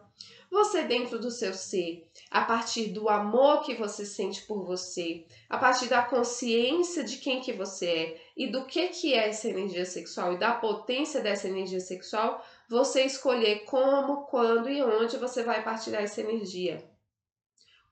[0.51, 5.57] Você dentro do seu ser, a partir do amor que você sente por você, a
[5.57, 9.85] partir da consciência de quem que você é e do que que é essa energia
[9.85, 15.63] sexual e da potência dessa energia sexual, você escolher como, quando e onde você vai
[15.63, 16.83] partilhar essa energia.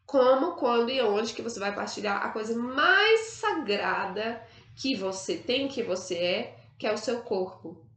[0.05, 4.45] Como, quando e onde que você vai partilhar a coisa mais sagrada
[4.75, 7.89] que você tem, que você é, que é o seu corpo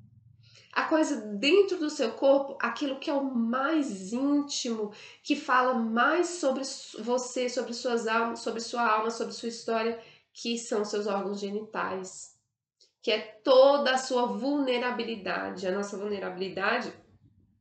[0.74, 6.26] a coisa dentro do seu corpo, aquilo que é o mais íntimo, que fala mais
[6.26, 6.64] sobre
[6.98, 10.02] você, sobre suas almas, sobre sua alma, sobre sua história,
[10.32, 12.36] que são seus órgãos genitais,
[13.00, 15.64] que é toda a sua vulnerabilidade.
[15.64, 16.92] A nossa vulnerabilidade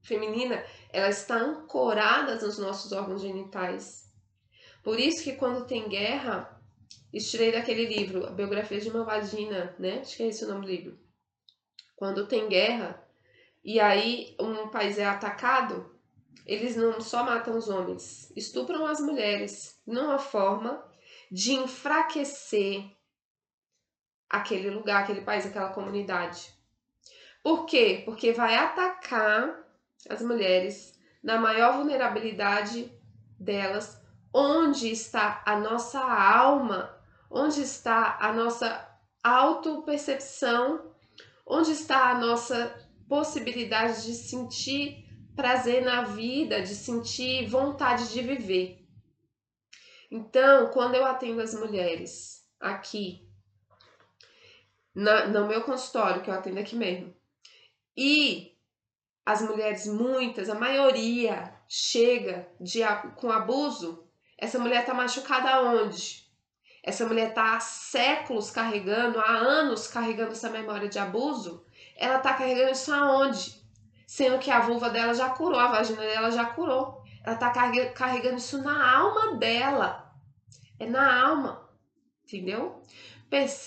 [0.01, 4.11] feminina, ela está ancorada nos nossos órgãos genitais.
[4.81, 6.59] Por isso que quando tem guerra,
[7.13, 9.99] estirei daquele livro, a biografia de uma vagina, né?
[9.99, 10.99] Acho que é esse o nome do livro.
[11.95, 13.02] Quando tem guerra,
[13.63, 15.93] e aí um país é atacado,
[16.45, 20.83] eles não só matam os homens, estupram as mulheres numa forma
[21.31, 22.83] de enfraquecer
[24.29, 26.53] aquele lugar, aquele país, aquela comunidade.
[27.41, 28.01] Por quê?
[28.03, 29.63] Porque vai atacar
[30.09, 30.93] as mulheres
[31.23, 32.91] na maior vulnerabilidade
[33.39, 34.01] delas,
[34.33, 36.97] onde está a nossa alma,
[37.29, 38.89] onde está a nossa
[39.23, 40.91] autopercepção,
[41.45, 42.82] onde está a nossa
[43.13, 45.05] possibilidade de sentir
[45.35, 48.83] prazer na vida, de sentir vontade de viver.
[50.09, 53.29] Então, quando eu atendo as mulheres aqui,
[54.95, 57.13] na, no meu consultório, que eu atendo aqui mesmo,
[57.95, 58.57] e
[59.23, 62.79] as mulheres, muitas, a maioria, chega de
[63.15, 64.07] com abuso,
[64.39, 66.27] essa mulher tá machucada onde?
[66.81, 71.62] Essa mulher tá há séculos carregando, há anos carregando essa memória de abuso.
[72.03, 73.63] Ela tá carregando isso aonde?
[74.05, 77.01] Sendo que a vulva dela já curou, a vagina dela já curou.
[77.23, 77.49] Ela tá
[77.93, 80.13] carregando isso na alma dela.
[80.77, 81.69] É na alma.
[82.25, 82.81] Entendeu?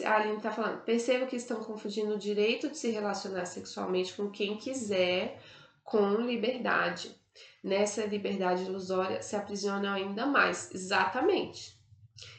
[0.05, 4.31] A Aline tá falando, perceba que estão confundindo o direito de se relacionar sexualmente com
[4.31, 5.41] quem quiser,
[5.83, 7.11] com liberdade.
[7.65, 10.71] Nessa liberdade ilusória se aprisionam ainda mais.
[10.73, 11.77] Exatamente.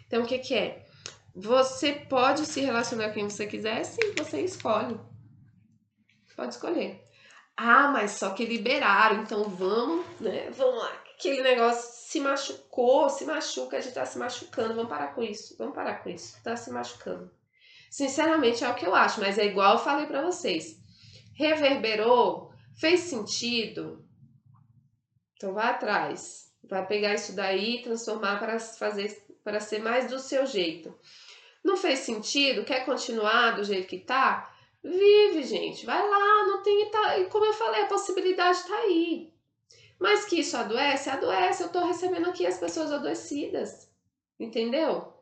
[0.05, 0.85] Então, o que, que é?
[1.35, 4.97] Você pode se relacionar com quem você quiser, sim, você escolhe.
[6.38, 7.03] Pode escolher.
[7.57, 10.51] Ah, mas só que liberaram, então vamos, né?
[10.51, 10.93] Vamos lá.
[11.15, 15.55] Aquele negócio se machucou, se machuca, a gente tá se machucando, vamos parar com isso,
[15.57, 17.31] vamos parar com isso, tá se machucando.
[17.89, 20.79] Sinceramente é o que eu acho, mas é igual eu falei para vocês.
[21.33, 24.05] Reverberou, fez sentido,
[25.35, 30.19] então vai atrás, vai pegar isso daí e transformar para fazer para ser mais do
[30.19, 30.93] seu jeito.
[31.63, 32.65] Não fez sentido?
[32.65, 34.53] Quer continuar do jeito que tá?
[34.84, 36.89] Vive, gente, vai lá, não tem.
[36.89, 39.34] Tá, como eu falei, a possibilidade tá aí.
[39.99, 41.09] Mas que isso adoece?
[41.09, 41.63] Adoece.
[41.63, 43.89] Eu tô recebendo aqui as pessoas adoecidas.
[44.39, 45.13] Entendeu?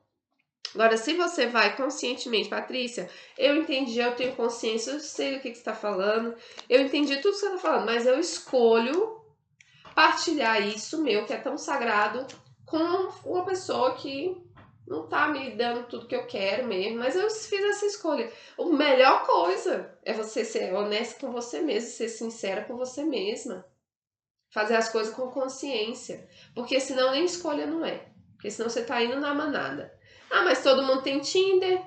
[0.74, 5.50] Agora, se você vai conscientemente, Patrícia, eu entendi, eu tenho consciência, eu sei o que,
[5.50, 6.36] que você está falando,
[6.70, 9.22] eu entendi tudo que você está falando, mas eu escolho
[9.96, 12.28] partilhar isso meu, que é tão sagrado,
[12.66, 12.78] com
[13.24, 14.36] uma pessoa que
[14.88, 18.32] não tá me dando tudo que eu quero mesmo, mas eu fiz essa escolha.
[18.60, 23.66] A melhor coisa é você ser honesta com você mesma, ser sincera com você mesma.
[24.54, 26.30] Fazer as coisas com consciência.
[26.54, 28.10] Porque senão nem escolha não é.
[28.34, 29.92] Porque senão você tá indo na manada.
[30.30, 31.82] Ah, mas todo mundo tem Tinder.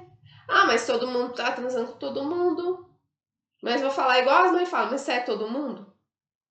[0.49, 2.91] Ah, mas todo mundo tá transando com todo mundo.
[3.63, 5.93] Mas vou falar igual as mães falam, mas você é todo mundo?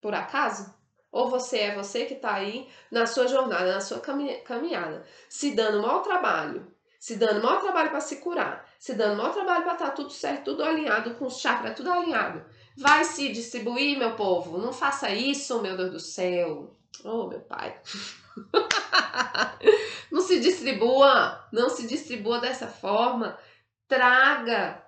[0.02, 0.76] Por acaso?
[1.18, 5.82] Ou você é você que está aí na sua jornada, na sua caminhada, se dando
[5.82, 9.88] mau trabalho, se dando mau trabalho para se curar, se dando mau trabalho para estar
[9.88, 12.45] tá tudo certo, tudo alinhado, com os chakras tudo alinhado.
[12.78, 14.59] Vai se distribuir, meu povo.
[14.59, 16.78] Não faça isso, meu Deus do céu.
[17.03, 17.76] Oh, meu pai.
[20.11, 23.36] não se distribua, não se distribua dessa forma.
[23.88, 24.86] Traga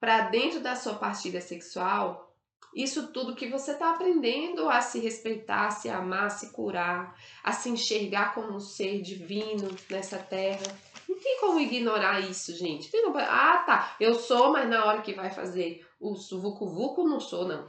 [0.00, 2.27] para dentro da sua partilha sexual
[2.74, 7.18] isso tudo que você está aprendendo a se respeitar, a se amar, a se curar,
[7.42, 10.66] a se enxergar como um ser divino nessa terra.
[11.08, 12.90] Não tem como ignorar isso, gente.
[12.90, 13.16] Como...
[13.18, 13.96] Ah, tá.
[13.98, 17.68] Eu sou, mas na hora que vai fazer o vucu vucu, não sou, não.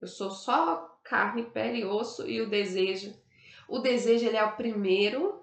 [0.00, 3.14] Eu sou só carne, pele, osso e o desejo.
[3.68, 5.38] O desejo, ele é o primeiro.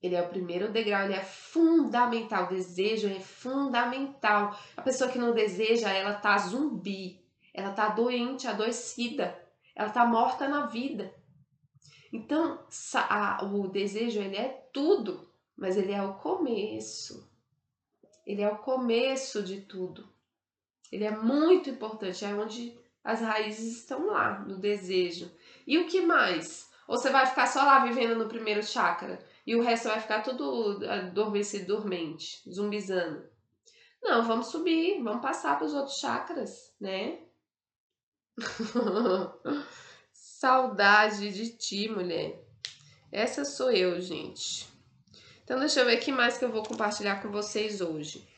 [0.00, 2.44] Ele é o primeiro degrau, ele é fundamental.
[2.44, 4.56] O desejo é fundamental.
[4.76, 7.20] A pessoa que não deseja, ela tá zumbi
[7.58, 9.36] ela está doente, adoecida,
[9.74, 11.12] ela está morta na vida.
[12.12, 17.28] Então, a, o desejo ele é tudo, mas ele é o começo.
[18.24, 20.08] Ele é o começo de tudo.
[20.92, 25.30] Ele é muito importante, é onde as raízes estão lá, no desejo.
[25.66, 26.70] E o que mais?
[26.86, 30.22] Ou você vai ficar só lá vivendo no primeiro chakra e o resto vai ficar
[30.22, 33.28] tudo adormecido, dormente, zumbizando.
[34.00, 37.27] Não, vamos subir, vamos passar para os outros chakras, né?
[40.12, 42.38] Saudade de ti, mulher.
[43.10, 44.68] Essa sou eu, gente.
[45.42, 48.28] Então, deixa eu ver o que mais que eu vou compartilhar com vocês hoje.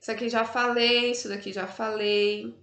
[0.00, 2.56] Isso aqui já falei, isso daqui já falei.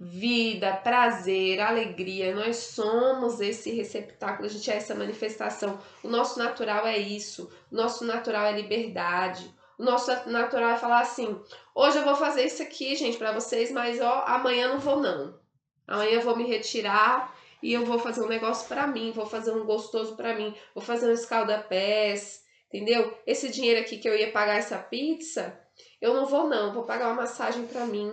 [0.00, 5.80] Vida, prazer, alegria, nós somos esse receptáculo, a gente é essa manifestação.
[6.04, 11.00] O nosso natural é isso, o nosso natural é liberdade, o nosso natural é falar
[11.00, 11.40] assim:
[11.74, 15.38] hoje eu vou fazer isso aqui, gente, para vocês, mas ó, amanhã não vou não.
[15.86, 19.52] Amanhã eu vou me retirar e eu vou fazer um negócio para mim, vou fazer
[19.52, 23.16] um gostoso para mim, vou fazer um escalda-pés, entendeu?
[23.26, 25.58] Esse dinheiro aqui que eu ia pagar essa pizza,
[26.00, 28.10] eu não vou não, vou pagar uma massagem para mim,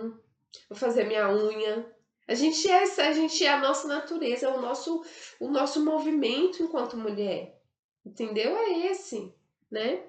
[0.68, 1.92] vou fazer minha unha.
[2.28, 5.04] A gente é, a gente é a nossa natureza, o nosso,
[5.38, 7.60] o nosso movimento enquanto mulher.
[8.04, 8.56] Entendeu?
[8.56, 9.32] É esse,
[9.70, 10.02] né?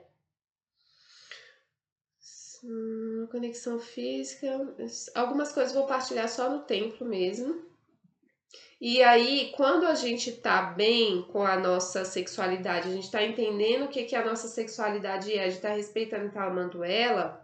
[2.64, 4.48] Hum, conexão física.
[5.14, 7.66] Algumas coisas vou partilhar só no templo mesmo.
[8.80, 13.86] E aí, quando a gente tá bem com a nossa sexualidade, a gente tá entendendo
[13.86, 17.44] o que, que a nossa sexualidade é, a gente tá respeitando e tá amando ela,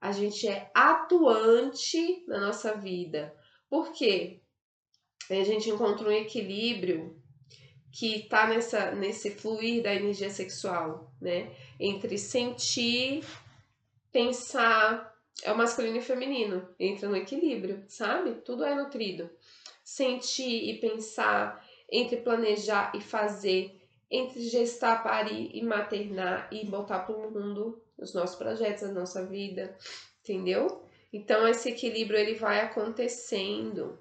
[0.00, 3.34] a gente é atuante na nossa vida.
[3.68, 4.40] Por quê?
[5.30, 7.22] A gente encontra um equilíbrio
[7.92, 11.54] que tá nessa, nesse fluir da energia sexual, né?
[11.78, 13.22] Entre sentir
[14.14, 15.12] pensar.
[15.42, 18.36] É o masculino e o feminino, entra no equilíbrio, sabe?
[18.44, 19.28] Tudo é nutrido.
[19.82, 23.76] Sentir e pensar entre planejar e fazer,
[24.08, 29.26] entre gestar, parir e maternar e botar para o mundo os nossos projetos, a nossa
[29.26, 29.76] vida,
[30.22, 30.84] entendeu?
[31.12, 33.98] Então esse equilíbrio ele vai acontecendo.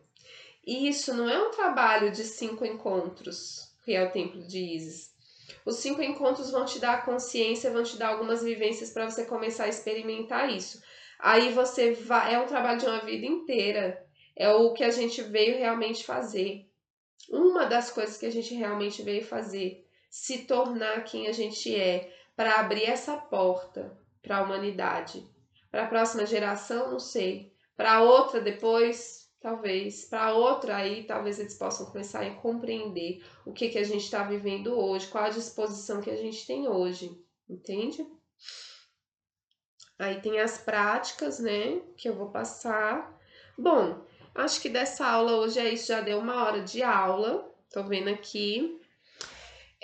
[0.66, 5.13] E isso não é um trabalho de cinco encontros, que é o templo de Isis.
[5.66, 9.66] Os cinco encontros vão te dar consciência, vão te dar algumas vivências para você começar
[9.66, 10.82] a experimentar isso.
[11.20, 14.06] Aí você vai, é um trabalho de uma vida inteira.
[14.36, 16.68] É o que a gente veio realmente fazer.
[17.30, 22.12] Uma das coisas que a gente realmente veio fazer, se tornar quem a gente é,
[22.36, 25.26] para abrir essa porta para a humanidade.
[25.72, 27.54] Para a próxima geração, não sei.
[27.76, 30.06] Para outra depois, talvez.
[30.06, 34.24] Para outra aí, talvez eles possam começar a compreender o que, que a gente está
[34.24, 37.12] vivendo hoje, qual a disposição que a gente tem hoje.
[37.48, 38.08] Entende?
[40.00, 41.82] Aí tem as práticas, né?
[41.98, 43.20] Que eu vou passar.
[43.58, 45.88] Bom, acho que dessa aula hoje é isso.
[45.88, 47.54] Já deu uma hora de aula.
[47.70, 48.80] Tô vendo aqui.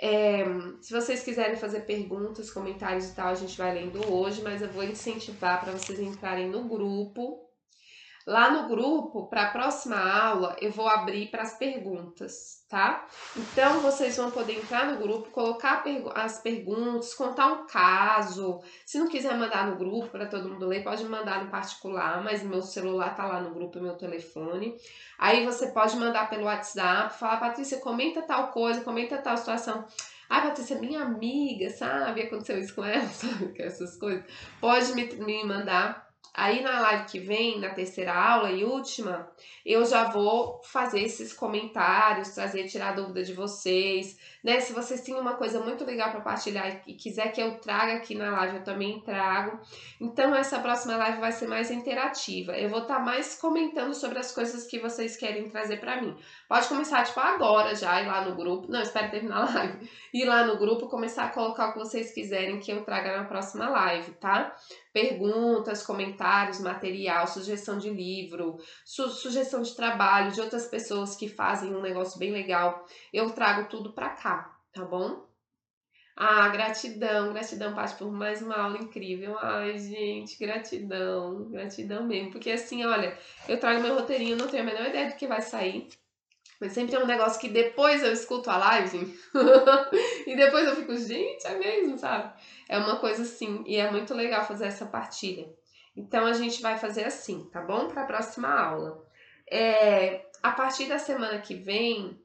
[0.00, 0.42] É,
[0.80, 4.68] se vocês quiserem fazer perguntas, comentários e tal, a gente vai lendo hoje, mas eu
[4.68, 7.49] vou incentivar para vocês entrarem no grupo
[8.30, 13.04] Lá no grupo, para a próxima aula, eu vou abrir para as perguntas, tá?
[13.36, 15.82] Então vocês vão poder entrar no grupo, colocar
[16.14, 18.60] as perguntas, contar um caso.
[18.86, 22.44] Se não quiser mandar no grupo para todo mundo ler, pode mandar no particular, mas
[22.44, 24.76] meu celular tá lá no grupo, meu telefone.
[25.18, 29.84] Aí você pode mandar pelo WhatsApp, falar, Patrícia, comenta tal coisa, comenta tal situação.
[30.28, 32.22] Ah, Patrícia, minha amiga, sabe?
[32.22, 33.54] Aconteceu isso com ela, sabe?
[33.58, 34.24] Essas coisas.
[34.60, 39.28] Pode me, me mandar Aí na live que vem, na terceira aula e última,
[39.66, 44.60] eu já vou fazer esses comentários, trazer, tirar dúvida de vocês, né?
[44.60, 48.14] Se vocês têm uma coisa muito legal para partilhar e quiser que eu traga aqui
[48.14, 49.60] na live, eu também trago.
[50.00, 52.52] Então essa próxima live vai ser mais interativa.
[52.52, 56.16] Eu vou estar tá mais comentando sobre as coisas que vocês querem trazer para mim.
[56.48, 58.70] Pode começar tipo agora já ir lá no grupo.
[58.70, 59.90] Não, espero terminar a live.
[60.14, 63.24] Ir lá no grupo, começar a colocar o que vocês quiserem que eu traga na
[63.24, 64.56] próxima live, tá?
[64.92, 71.74] Perguntas, comentários, material, sugestão de livro, su sugestão de trabalho de outras pessoas que fazem
[71.74, 72.86] um negócio bem legal.
[73.12, 75.28] Eu trago tudo para cá, tá bom?
[76.16, 79.38] Ah, gratidão, gratidão, Paty, por mais uma aula incrível.
[79.38, 82.30] Ai, gente, gratidão, gratidão mesmo.
[82.30, 83.18] Porque assim, olha,
[83.48, 85.88] eu trago meu roteirinho, não tenho a menor ideia do que vai sair.
[86.60, 89.18] Mas sempre é um negócio que depois eu escuto a live
[90.26, 92.32] e depois eu fico, gente, é mesmo, sabe?
[92.68, 95.48] É uma coisa assim, e é muito legal fazer essa partilha.
[95.96, 97.88] Então a gente vai fazer assim, tá bom?
[97.88, 99.02] Para a próxima aula.
[99.50, 102.20] É, a partir da semana que vem,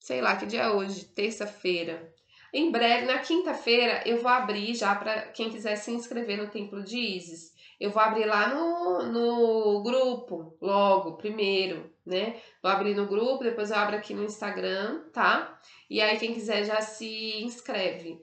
[0.00, 2.12] sei lá que dia é hoje, terça-feira.
[2.52, 6.82] Em breve, na quinta-feira, eu vou abrir já para quem quiser se inscrever no Templo
[6.82, 7.52] de Isis.
[7.80, 12.40] Eu vou abrir lá no, no grupo, logo, primeiro, né?
[12.62, 15.58] Vou abrir no grupo, depois eu abro aqui no Instagram, tá?
[15.88, 18.20] E aí quem quiser já se inscreve.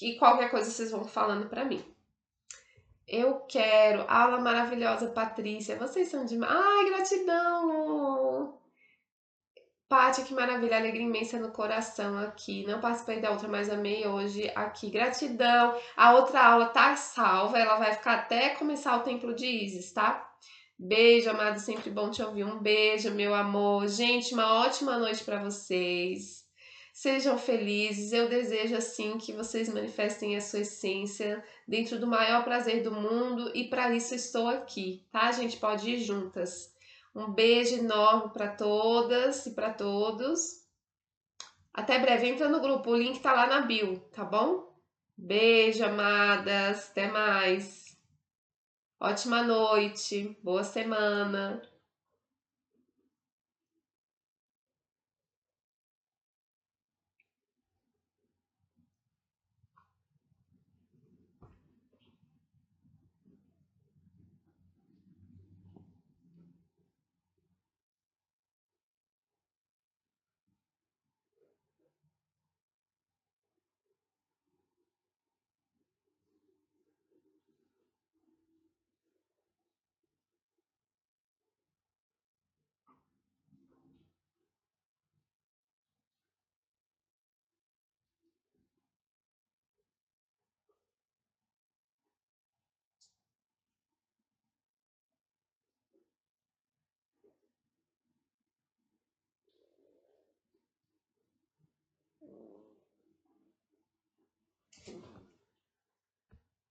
[0.00, 1.84] E qualquer coisa vocês vão falando para mim.
[3.06, 4.04] Eu quero.
[4.08, 5.76] Aula maravilhosa, Patrícia.
[5.76, 6.52] Vocês são demais.
[6.52, 8.60] Ai, gratidão!
[9.88, 12.64] Paty, que maravilha, alegria imensa no coração aqui.
[12.64, 14.88] Não participei da outra, mas amei hoje aqui.
[14.88, 15.76] Gratidão.
[15.96, 20.30] A outra aula tá salva, ela vai ficar até começar o Templo de Isis, tá?
[20.82, 22.42] Beijo, amado, sempre bom te ouvir.
[22.42, 23.86] Um beijo, meu amor.
[23.86, 26.42] Gente, uma ótima noite para vocês.
[26.90, 28.12] Sejam felizes.
[28.12, 33.52] Eu desejo assim que vocês manifestem a sua essência dentro do maior prazer do mundo
[33.54, 35.28] e para isso estou aqui, tá?
[35.28, 36.74] A gente pode ir juntas.
[37.14, 40.64] Um beijo enorme para todas e para todos.
[41.74, 42.26] Até breve.
[42.26, 44.74] Entra no grupo, o link tá lá na bio, tá bom?
[45.14, 46.88] Beijo, amadas.
[46.88, 47.89] Até mais.
[49.02, 51.60] Ótima noite, boa semana.